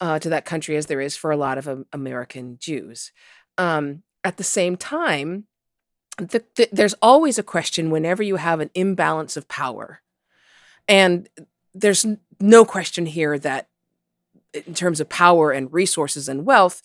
uh, 0.00 0.18
to 0.20 0.30
that 0.30 0.46
country 0.46 0.76
as 0.76 0.86
there 0.86 1.02
is 1.02 1.16
for 1.16 1.30
a 1.30 1.36
lot 1.36 1.58
of 1.58 1.84
American 1.92 2.56
Jews. 2.58 3.12
Um, 3.58 4.02
at 4.22 4.38
the 4.38 4.44
same 4.44 4.76
time, 4.76 5.44
the, 6.18 6.44
the, 6.56 6.68
there's 6.72 6.94
always 7.02 7.38
a 7.38 7.42
question 7.42 7.90
whenever 7.90 8.22
you 8.22 8.36
have 8.36 8.60
an 8.60 8.70
imbalance 8.74 9.36
of 9.36 9.48
power. 9.48 10.00
And 10.88 11.28
there's 11.74 12.06
no 12.40 12.64
question 12.64 13.06
here 13.06 13.38
that, 13.38 13.68
in 14.52 14.74
terms 14.74 15.00
of 15.00 15.08
power 15.08 15.50
and 15.50 15.72
resources 15.72 16.28
and 16.28 16.46
wealth, 16.46 16.82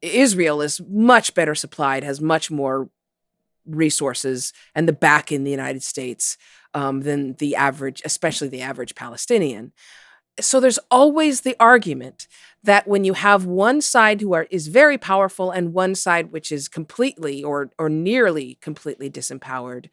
Israel 0.00 0.62
is 0.62 0.80
much 0.88 1.34
better 1.34 1.54
supplied, 1.54 2.04
has 2.04 2.20
much 2.20 2.50
more 2.50 2.88
resources 3.66 4.52
and 4.74 4.88
the 4.88 4.92
back 4.92 5.32
in 5.32 5.44
the 5.44 5.50
United 5.50 5.82
States 5.82 6.36
um, 6.74 7.02
than 7.02 7.34
the 7.34 7.56
average, 7.56 8.02
especially 8.04 8.48
the 8.48 8.62
average 8.62 8.94
Palestinian. 8.94 9.72
So 10.40 10.60
there's 10.60 10.78
always 10.90 11.42
the 11.42 11.56
argument 11.60 12.26
that 12.64 12.86
when 12.86 13.04
you 13.04 13.14
have 13.14 13.44
one 13.44 13.80
side 13.80 14.20
who 14.20 14.32
are 14.34 14.46
is 14.50 14.68
very 14.68 14.96
powerful 14.96 15.50
and 15.50 15.74
one 15.74 15.94
side 15.94 16.32
which 16.32 16.52
is 16.52 16.68
completely 16.68 17.42
or 17.42 17.70
or 17.78 17.88
nearly 17.88 18.58
completely 18.60 19.10
disempowered, 19.10 19.86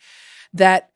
that 0.53 0.91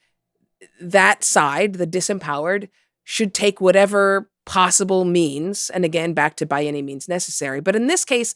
that 0.79 1.23
side, 1.23 1.73
the 1.73 1.87
disempowered, 1.87 2.69
should 3.03 3.33
take 3.33 3.59
whatever 3.59 4.29
possible 4.45 5.05
means, 5.05 5.69
and 5.69 5.83
again 5.85 6.13
back 6.13 6.35
to 6.37 6.45
by 6.45 6.63
any 6.63 6.81
means 6.81 7.09
necessary. 7.09 7.59
But 7.59 7.75
in 7.75 7.87
this 7.87 8.05
case, 8.05 8.33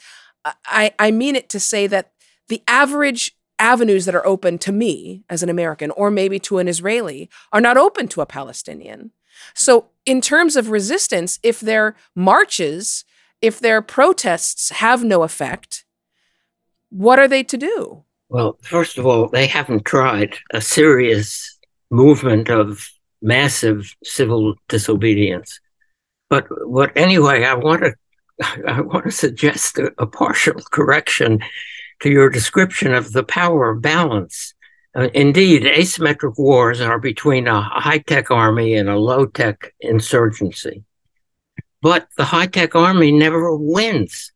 I, 0.65 0.93
I 0.99 1.11
mean 1.11 1.35
it 1.35 1.49
to 1.49 1.59
say 1.59 1.87
that 1.87 2.11
the 2.47 2.63
average 2.67 3.33
avenues 3.59 4.05
that 4.05 4.15
are 4.15 4.25
open 4.25 4.57
to 4.59 4.71
me 4.71 5.23
as 5.29 5.43
an 5.43 5.49
American 5.49 5.91
or 5.91 6.11
maybe 6.11 6.39
to 6.39 6.59
an 6.59 6.67
Israeli 6.67 7.29
are 7.51 7.61
not 7.61 7.77
open 7.77 8.07
to 8.09 8.21
a 8.21 8.25
Palestinian. 8.25 9.11
So, 9.53 9.89
in 10.07 10.21
terms 10.21 10.55
of 10.55 10.69
resistance, 10.69 11.37
if 11.43 11.59
their 11.59 11.95
marches, 12.15 13.03
if 13.41 13.59
their 13.59 13.81
protests 13.81 14.69
have 14.69 15.03
no 15.03 15.23
effect, 15.23 15.83
what 16.89 17.19
are 17.19 17.27
they 17.27 17.43
to 17.43 17.57
do? 17.57 18.03
Well, 18.29 18.57
first 18.61 18.97
of 18.97 19.05
all, 19.05 19.27
they 19.27 19.47
haven't 19.47 19.85
tried 19.85 20.37
a 20.53 20.61
serious 20.61 21.59
movement 21.91 22.49
of 22.49 22.87
massive 23.21 23.93
civil 24.03 24.55
disobedience. 24.69 25.59
But 26.29 26.45
what 26.67 26.95
anyway, 26.95 27.43
I 27.43 27.53
want 27.53 27.83
to 27.83 27.93
I 28.67 28.81
want 28.81 29.05
to 29.05 29.11
suggest 29.11 29.77
a, 29.77 29.91
a 29.97 30.07
partial 30.07 30.61
correction 30.71 31.39
to 32.01 32.09
your 32.09 32.29
description 32.29 32.93
of 32.93 33.11
the 33.11 33.23
power 33.23 33.71
of 33.71 33.81
balance. 33.81 34.53
Uh, 34.95 35.09
indeed, 35.13 35.63
asymmetric 35.63 36.37
wars 36.37 36.81
are 36.81 36.99
between 36.99 37.47
a 37.47 37.61
high 37.61 37.99
tech 37.99 38.31
army 38.31 38.75
and 38.75 38.89
a 38.89 38.97
low 38.97 39.25
tech 39.25 39.73
insurgency. 39.79 40.83
But 41.81 42.07
the 42.17 42.25
high 42.25 42.47
tech 42.47 42.75
army 42.75 43.11
never 43.11 43.55
wins. 43.55 44.31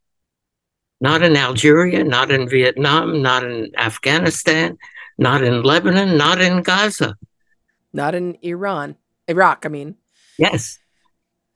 Not 0.99 1.23
in 1.23 1.35
Algeria, 1.35 2.03
not 2.03 2.29
in 2.29 2.47
Vietnam, 2.47 3.23
not 3.23 3.43
in 3.43 3.71
Afghanistan, 3.75 4.77
not 5.17 5.43
in 5.43 5.63
Lebanon, 5.63 6.15
not 6.15 6.39
in 6.39 6.61
Gaza. 6.61 7.15
Not 7.91 8.13
in 8.13 8.37
Iran. 8.43 8.95
Iraq, 9.27 9.65
I 9.65 9.69
mean. 9.69 9.95
Yes. 10.37 10.77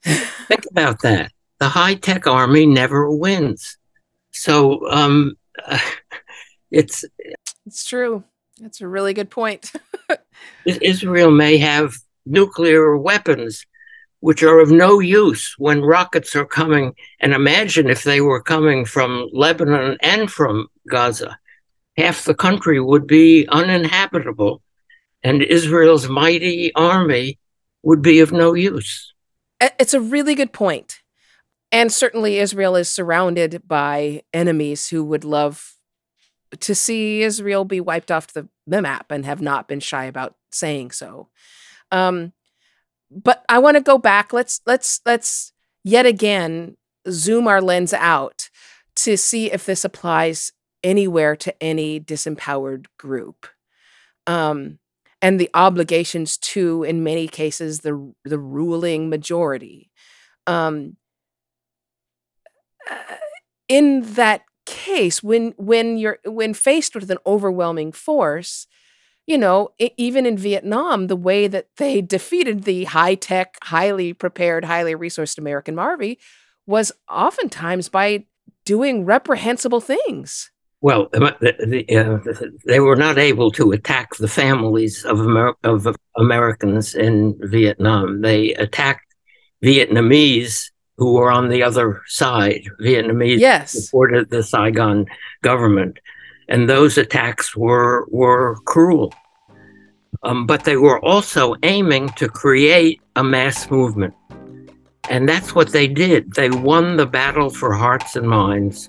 Think 0.02 0.64
about 0.70 1.02
that. 1.02 1.32
The 1.58 1.68
high 1.68 1.94
tech 1.94 2.26
army 2.26 2.66
never 2.66 3.10
wins. 3.10 3.78
So 4.32 4.88
um, 4.90 5.36
it's 6.70 7.04
it's 7.64 7.84
true. 7.84 8.22
That's 8.60 8.80
a 8.80 8.88
really 8.88 9.12
good 9.12 9.30
point. 9.30 9.72
Israel 10.64 11.30
may 11.30 11.58
have 11.58 11.96
nuclear 12.24 12.96
weapons, 12.96 13.66
which 14.20 14.42
are 14.42 14.60
of 14.60 14.70
no 14.70 14.98
use 14.98 15.54
when 15.58 15.82
rockets 15.82 16.34
are 16.34 16.46
coming. 16.46 16.94
And 17.20 17.32
imagine 17.32 17.88
if 17.88 18.02
they 18.02 18.20
were 18.20 18.42
coming 18.42 18.84
from 18.84 19.28
Lebanon 19.32 19.98
and 20.00 20.30
from 20.30 20.68
Gaza. 20.88 21.38
Half 21.96 22.24
the 22.24 22.34
country 22.34 22.80
would 22.80 23.06
be 23.06 23.46
uninhabitable, 23.48 24.62
and 25.22 25.42
Israel's 25.42 26.08
mighty 26.08 26.74
army 26.74 27.38
would 27.82 28.02
be 28.02 28.20
of 28.20 28.32
no 28.32 28.52
use. 28.52 29.14
It's 29.60 29.94
a 29.94 30.00
really 30.00 30.34
good 30.34 30.52
point. 30.52 31.00
And 31.72 31.90
certainly, 31.90 32.38
Israel 32.38 32.76
is 32.76 32.88
surrounded 32.88 33.62
by 33.66 34.22
enemies 34.32 34.88
who 34.88 35.04
would 35.04 35.24
love 35.24 35.75
to 36.60 36.74
see 36.74 37.22
Israel 37.22 37.64
be 37.64 37.80
wiped 37.80 38.10
off 38.10 38.32
the, 38.32 38.48
the 38.66 38.82
map 38.82 39.10
and 39.10 39.24
have 39.24 39.40
not 39.40 39.68
been 39.68 39.80
shy 39.80 40.04
about 40.04 40.34
saying 40.50 40.90
so. 40.90 41.28
Um, 41.90 42.32
but 43.10 43.44
I 43.48 43.58
want 43.58 43.76
to 43.76 43.82
go 43.82 43.98
back. 43.98 44.32
Let's 44.32 44.60
let's 44.66 45.00
let's 45.06 45.52
yet 45.84 46.06
again 46.06 46.76
zoom 47.08 47.46
our 47.46 47.60
lens 47.60 47.92
out 47.92 48.50
to 48.96 49.16
see 49.16 49.52
if 49.52 49.64
this 49.64 49.84
applies 49.84 50.52
anywhere 50.82 51.36
to 51.36 51.62
any 51.62 52.00
disempowered 52.00 52.86
group. 52.98 53.46
Um, 54.26 54.78
and 55.22 55.40
the 55.40 55.50
obligations 55.54 56.36
to, 56.36 56.82
in 56.82 57.02
many 57.02 57.28
cases, 57.28 57.80
the 57.80 58.12
the 58.24 58.38
ruling 58.38 59.08
majority. 59.08 59.90
Um, 60.46 60.96
uh, 62.90 63.16
in 63.68 64.02
that 64.14 64.42
case 64.66 65.22
when 65.22 65.54
when 65.56 65.96
you're 65.96 66.18
when 66.24 66.52
faced 66.52 66.94
with 66.94 67.10
an 67.10 67.18
overwhelming 67.24 67.92
force 67.92 68.66
you 69.26 69.38
know 69.38 69.70
even 69.96 70.26
in 70.26 70.36
vietnam 70.36 71.06
the 71.06 71.16
way 71.16 71.46
that 71.46 71.68
they 71.76 72.00
defeated 72.16 72.64
the 72.64 72.84
high-tech 72.84 73.56
highly 73.62 74.12
prepared 74.12 74.64
highly 74.64 74.94
resourced 74.94 75.38
american 75.38 75.74
marvy 75.74 76.18
was 76.66 76.92
oftentimes 77.08 77.88
by 77.88 78.24
doing 78.64 79.04
reprehensible 79.04 79.80
things. 79.80 80.50
Well 80.82 81.08
the, 81.12 81.36
the, 81.40 81.96
uh, 81.96 82.48
they 82.66 82.80
were 82.80 82.96
not 82.96 83.16
able 83.16 83.50
to 83.52 83.72
attack 83.72 84.16
the 84.16 84.28
families 84.28 85.04
of, 85.04 85.20
Amer- 85.20 85.56
of 85.64 85.96
americans 86.18 86.94
in 86.94 87.38
vietnam. 87.40 88.20
They 88.20 88.52
attacked 88.54 89.14
vietnamese 89.64 90.70
who 90.96 91.14
were 91.14 91.30
on 91.30 91.48
the 91.48 91.62
other 91.62 92.02
side. 92.06 92.68
Vietnamese 92.80 93.38
yes. 93.38 93.72
supported 93.72 94.30
the 94.30 94.42
Saigon 94.42 95.06
government, 95.42 95.98
and 96.48 96.68
those 96.68 96.98
attacks 96.98 97.56
were 97.56 98.06
were 98.10 98.56
cruel. 98.64 99.14
Um, 100.22 100.46
but 100.46 100.64
they 100.64 100.76
were 100.76 101.04
also 101.04 101.54
aiming 101.62 102.08
to 102.10 102.28
create 102.28 103.00
a 103.16 103.22
mass 103.22 103.70
movement, 103.70 104.14
and 105.10 105.28
that's 105.28 105.54
what 105.54 105.72
they 105.72 105.86
did. 105.86 106.32
They 106.34 106.50
won 106.50 106.96
the 106.96 107.06
battle 107.06 107.50
for 107.50 107.74
hearts 107.74 108.16
and 108.16 108.26
minds. 108.26 108.88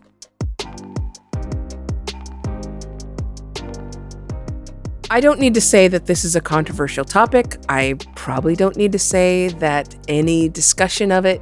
I 5.09 5.21
don't 5.21 5.39
need 5.39 5.53
to 5.53 5.61
say 5.61 5.87
that 5.87 6.05
this 6.05 6.25
is 6.25 6.35
a 6.35 6.41
controversial 6.41 7.05
topic. 7.05 7.57
I 7.69 7.95
probably 8.15 8.57
don't 8.57 8.75
need 8.75 8.91
to 8.91 8.99
say 8.99 9.47
that 9.59 9.95
any 10.09 10.49
discussion 10.49 11.13
of 11.13 11.25
it 11.25 11.41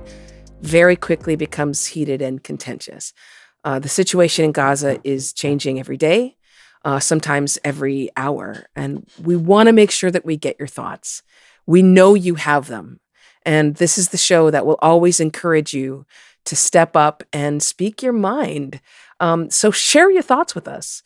very 0.66 0.96
quickly 0.96 1.36
becomes 1.36 1.86
heated 1.86 2.22
and 2.22 2.44
contentious. 2.44 3.14
Uh, 3.64 3.80
the 3.80 3.90
situation 3.90 4.46
in 4.46 4.52
Gaza 4.52 5.00
is 5.04 5.32
changing 5.32 5.80
every 5.80 5.98
day, 5.98 6.38
uh, 6.84 7.00
sometimes 7.00 7.58
every 7.64 8.10
hour. 8.18 8.66
And 8.76 9.08
we 9.22 9.36
want 9.36 9.68
to 9.68 9.74
make 9.74 9.92
sure 9.92 10.12
that 10.12 10.26
we 10.26 10.38
get 10.38 10.58
your 10.60 10.68
thoughts. 10.68 11.24
We 11.66 11.82
know 11.82 12.14
you 12.14 12.36
have 12.36 12.68
them. 12.68 13.00
And 13.44 13.76
this 13.76 13.98
is 13.98 14.10
the 14.10 14.18
show 14.18 14.50
that 14.50 14.66
will 14.66 14.80
always 14.82 15.20
encourage 15.20 15.74
you 15.74 16.06
to 16.46 16.56
step 16.56 16.96
up 16.96 17.24
and 17.32 17.62
speak 17.62 18.02
your 18.02 18.14
mind. 18.14 18.82
Um, 19.20 19.50
so 19.50 19.72
share 19.72 20.12
your 20.12 20.24
thoughts 20.24 20.56
with 20.56 20.68
us. 20.68 21.04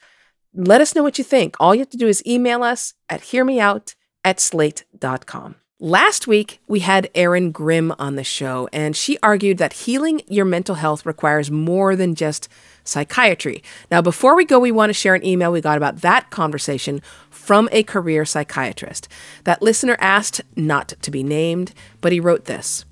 Let 0.54 0.82
us 0.82 0.96
know 0.96 1.04
what 1.04 1.18
you 1.18 1.24
think. 1.24 1.56
All 1.60 1.76
you 1.76 1.82
have 1.82 1.90
to 1.90 1.98
do 1.98 2.08
is 2.08 2.26
email 2.26 2.64
us 2.64 2.94
at 3.10 3.22
hearmeout 3.22 3.96
at 4.24 4.40
slate.com. 4.40 5.56
Last 5.82 6.28
week, 6.28 6.60
we 6.68 6.82
had 6.82 7.10
Erin 7.16 7.54
Grimm 7.54 7.94
on 7.98 8.18
the 8.18 8.24
show, 8.26 8.68
and 8.74 8.98
she 8.98 9.18
argued 9.24 9.60
that 9.60 9.72
healing 9.72 10.22
your 10.28 10.44
mental 10.44 10.76
health 10.76 11.06
requires 11.06 11.50
more 11.50 11.96
than 11.96 12.16
just 12.16 12.50
psychiatry. 12.84 13.64
Now, 13.90 14.02
before 14.02 14.36
we 14.36 14.44
go, 14.44 14.60
we 14.60 14.74
want 14.74 14.90
to 14.90 14.94
share 14.94 15.16
an 15.16 15.26
email 15.26 15.54
we 15.54 15.62
got 15.62 15.78
about 15.78 16.02
that 16.02 16.32
conversation 16.32 17.02
from 17.30 17.70
a 17.72 17.84
career 17.84 18.26
psychiatrist. 18.26 19.08
That 19.46 19.62
listener 19.62 19.96
asked 20.02 20.42
not 20.54 20.96
to 21.02 21.12
be 21.12 21.24
named, 21.24 21.74
but 22.02 22.12
he 22.12 22.20
wrote 22.20 22.44
this. 22.44 22.84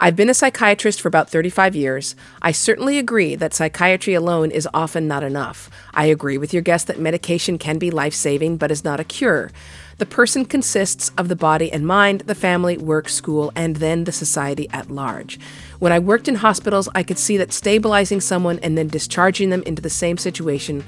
I've 0.00 0.16
been 0.16 0.30
a 0.30 0.34
psychiatrist 0.34 1.02
for 1.02 1.08
about 1.08 1.28
35 1.28 1.76
years. 1.76 2.16
I 2.40 2.52
certainly 2.52 2.98
agree 2.98 3.34
that 3.36 3.54
psychiatry 3.54 4.14
alone 4.14 4.50
is 4.50 4.68
often 4.72 5.06
not 5.06 5.22
enough. 5.22 5.70
I 5.92 6.06
agree 6.06 6.38
with 6.38 6.52
your 6.54 6.62
guest 6.62 6.86
that 6.86 6.98
medication 6.98 7.58
can 7.58 7.78
be 7.78 7.90
life 7.90 8.14
saving, 8.14 8.56
but 8.56 8.70
is 8.70 8.84
not 8.84 9.00
a 9.00 9.04
cure. 9.04 9.50
The 10.02 10.06
person 10.06 10.44
consists 10.44 11.12
of 11.16 11.28
the 11.28 11.36
body 11.36 11.70
and 11.70 11.86
mind, 11.86 12.22
the 12.22 12.34
family, 12.34 12.76
work, 12.76 13.08
school, 13.08 13.52
and 13.54 13.76
then 13.76 14.02
the 14.02 14.10
society 14.10 14.68
at 14.70 14.90
large. 14.90 15.38
When 15.78 15.92
I 15.92 16.00
worked 16.00 16.26
in 16.26 16.34
hospitals, 16.34 16.88
I 16.92 17.04
could 17.04 17.20
see 17.20 17.36
that 17.36 17.52
stabilizing 17.52 18.20
someone 18.20 18.58
and 18.64 18.76
then 18.76 18.88
discharging 18.88 19.50
them 19.50 19.62
into 19.62 19.80
the 19.80 19.88
same 19.88 20.18
situation 20.18 20.82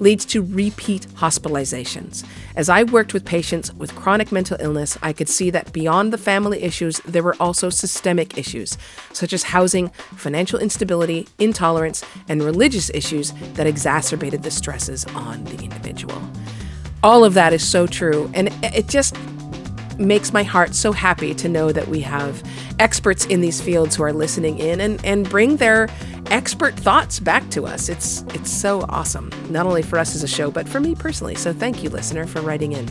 leads 0.00 0.24
to 0.24 0.42
repeat 0.42 1.06
hospitalizations. 1.14 2.26
As 2.56 2.68
I 2.68 2.82
worked 2.82 3.14
with 3.14 3.24
patients 3.24 3.72
with 3.74 3.94
chronic 3.94 4.32
mental 4.32 4.56
illness, 4.58 4.98
I 5.00 5.12
could 5.12 5.28
see 5.28 5.48
that 5.50 5.72
beyond 5.72 6.12
the 6.12 6.18
family 6.18 6.64
issues, 6.64 6.98
there 7.06 7.22
were 7.22 7.36
also 7.38 7.70
systemic 7.70 8.36
issues, 8.36 8.76
such 9.12 9.32
as 9.32 9.44
housing, 9.44 9.90
financial 10.16 10.58
instability, 10.58 11.28
intolerance, 11.38 12.04
and 12.28 12.42
religious 12.42 12.90
issues 12.90 13.32
that 13.54 13.68
exacerbated 13.68 14.42
the 14.42 14.50
stresses 14.50 15.04
on 15.14 15.44
the 15.44 15.62
individual 15.62 16.20
all 17.02 17.24
of 17.24 17.34
that 17.34 17.52
is 17.52 17.66
so 17.66 17.86
true. 17.86 18.30
And 18.34 18.48
it 18.62 18.88
just 18.88 19.16
makes 19.98 20.32
my 20.32 20.42
heart 20.42 20.74
so 20.74 20.92
happy 20.92 21.34
to 21.34 21.48
know 21.48 21.72
that 21.72 21.88
we 21.88 22.00
have 22.00 22.42
experts 22.78 23.24
in 23.26 23.40
these 23.40 23.60
fields 23.60 23.96
who 23.96 24.02
are 24.02 24.12
listening 24.12 24.58
in 24.58 24.80
and, 24.80 25.02
and 25.04 25.28
bring 25.28 25.56
their 25.56 25.88
expert 26.30 26.74
thoughts 26.74 27.20
back 27.20 27.48
to 27.50 27.66
us. 27.66 27.88
It's 27.88 28.22
it's 28.34 28.50
so 28.50 28.82
awesome, 28.88 29.30
not 29.48 29.66
only 29.66 29.82
for 29.82 29.98
us 29.98 30.14
as 30.14 30.22
a 30.22 30.28
show, 30.28 30.50
but 30.50 30.68
for 30.68 30.80
me 30.80 30.94
personally. 30.94 31.34
So 31.34 31.52
thank 31.52 31.82
you, 31.82 31.90
listener, 31.90 32.26
for 32.26 32.40
writing 32.40 32.72
in. 32.72 32.86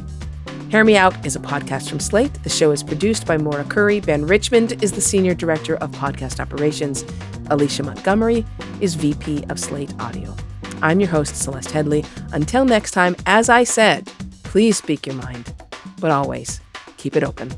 Hear 0.70 0.84
Me 0.84 0.98
Out 0.98 1.26
is 1.26 1.36
a 1.36 1.39
podcast 1.39 1.89
from 1.89 2.00
Slate. 2.00 2.34
The 2.44 2.50
show 2.50 2.72
is 2.72 2.84
produced 2.84 3.26
by 3.28 3.38
Maura 3.38 3.63
Currie. 3.65 4.00
Ben 4.00 4.26
Richmond 4.26 4.84
is 4.84 4.91
the 4.91 5.02
Senior 5.02 5.36
Director 5.36 5.76
of 5.76 5.91
Podcast 5.91 6.39
Operations. 6.39 7.06
Alicia 7.50 7.84
Montgomery 7.84 8.46
is 8.82 8.96
VP 8.96 9.46
of 9.50 9.60
Slate 9.60 9.94
Audio. 10.00 10.36
I'm 10.86 11.00
your 11.00 11.10
host, 11.10 11.36
Celeste 11.36 11.71
Headlee. 11.71 12.06
Until 12.32 12.63
next 12.63 12.91
time, 12.91 13.15
as 13.26 13.50
I 13.50 13.63
said, 13.63 14.06
please 14.43 14.78
speak 14.78 15.08
your 15.08 15.15
mind, 15.15 15.52
but 16.00 16.12
always 16.12 16.62
keep 16.98 17.15
it 17.15 17.24
open. 17.24 17.50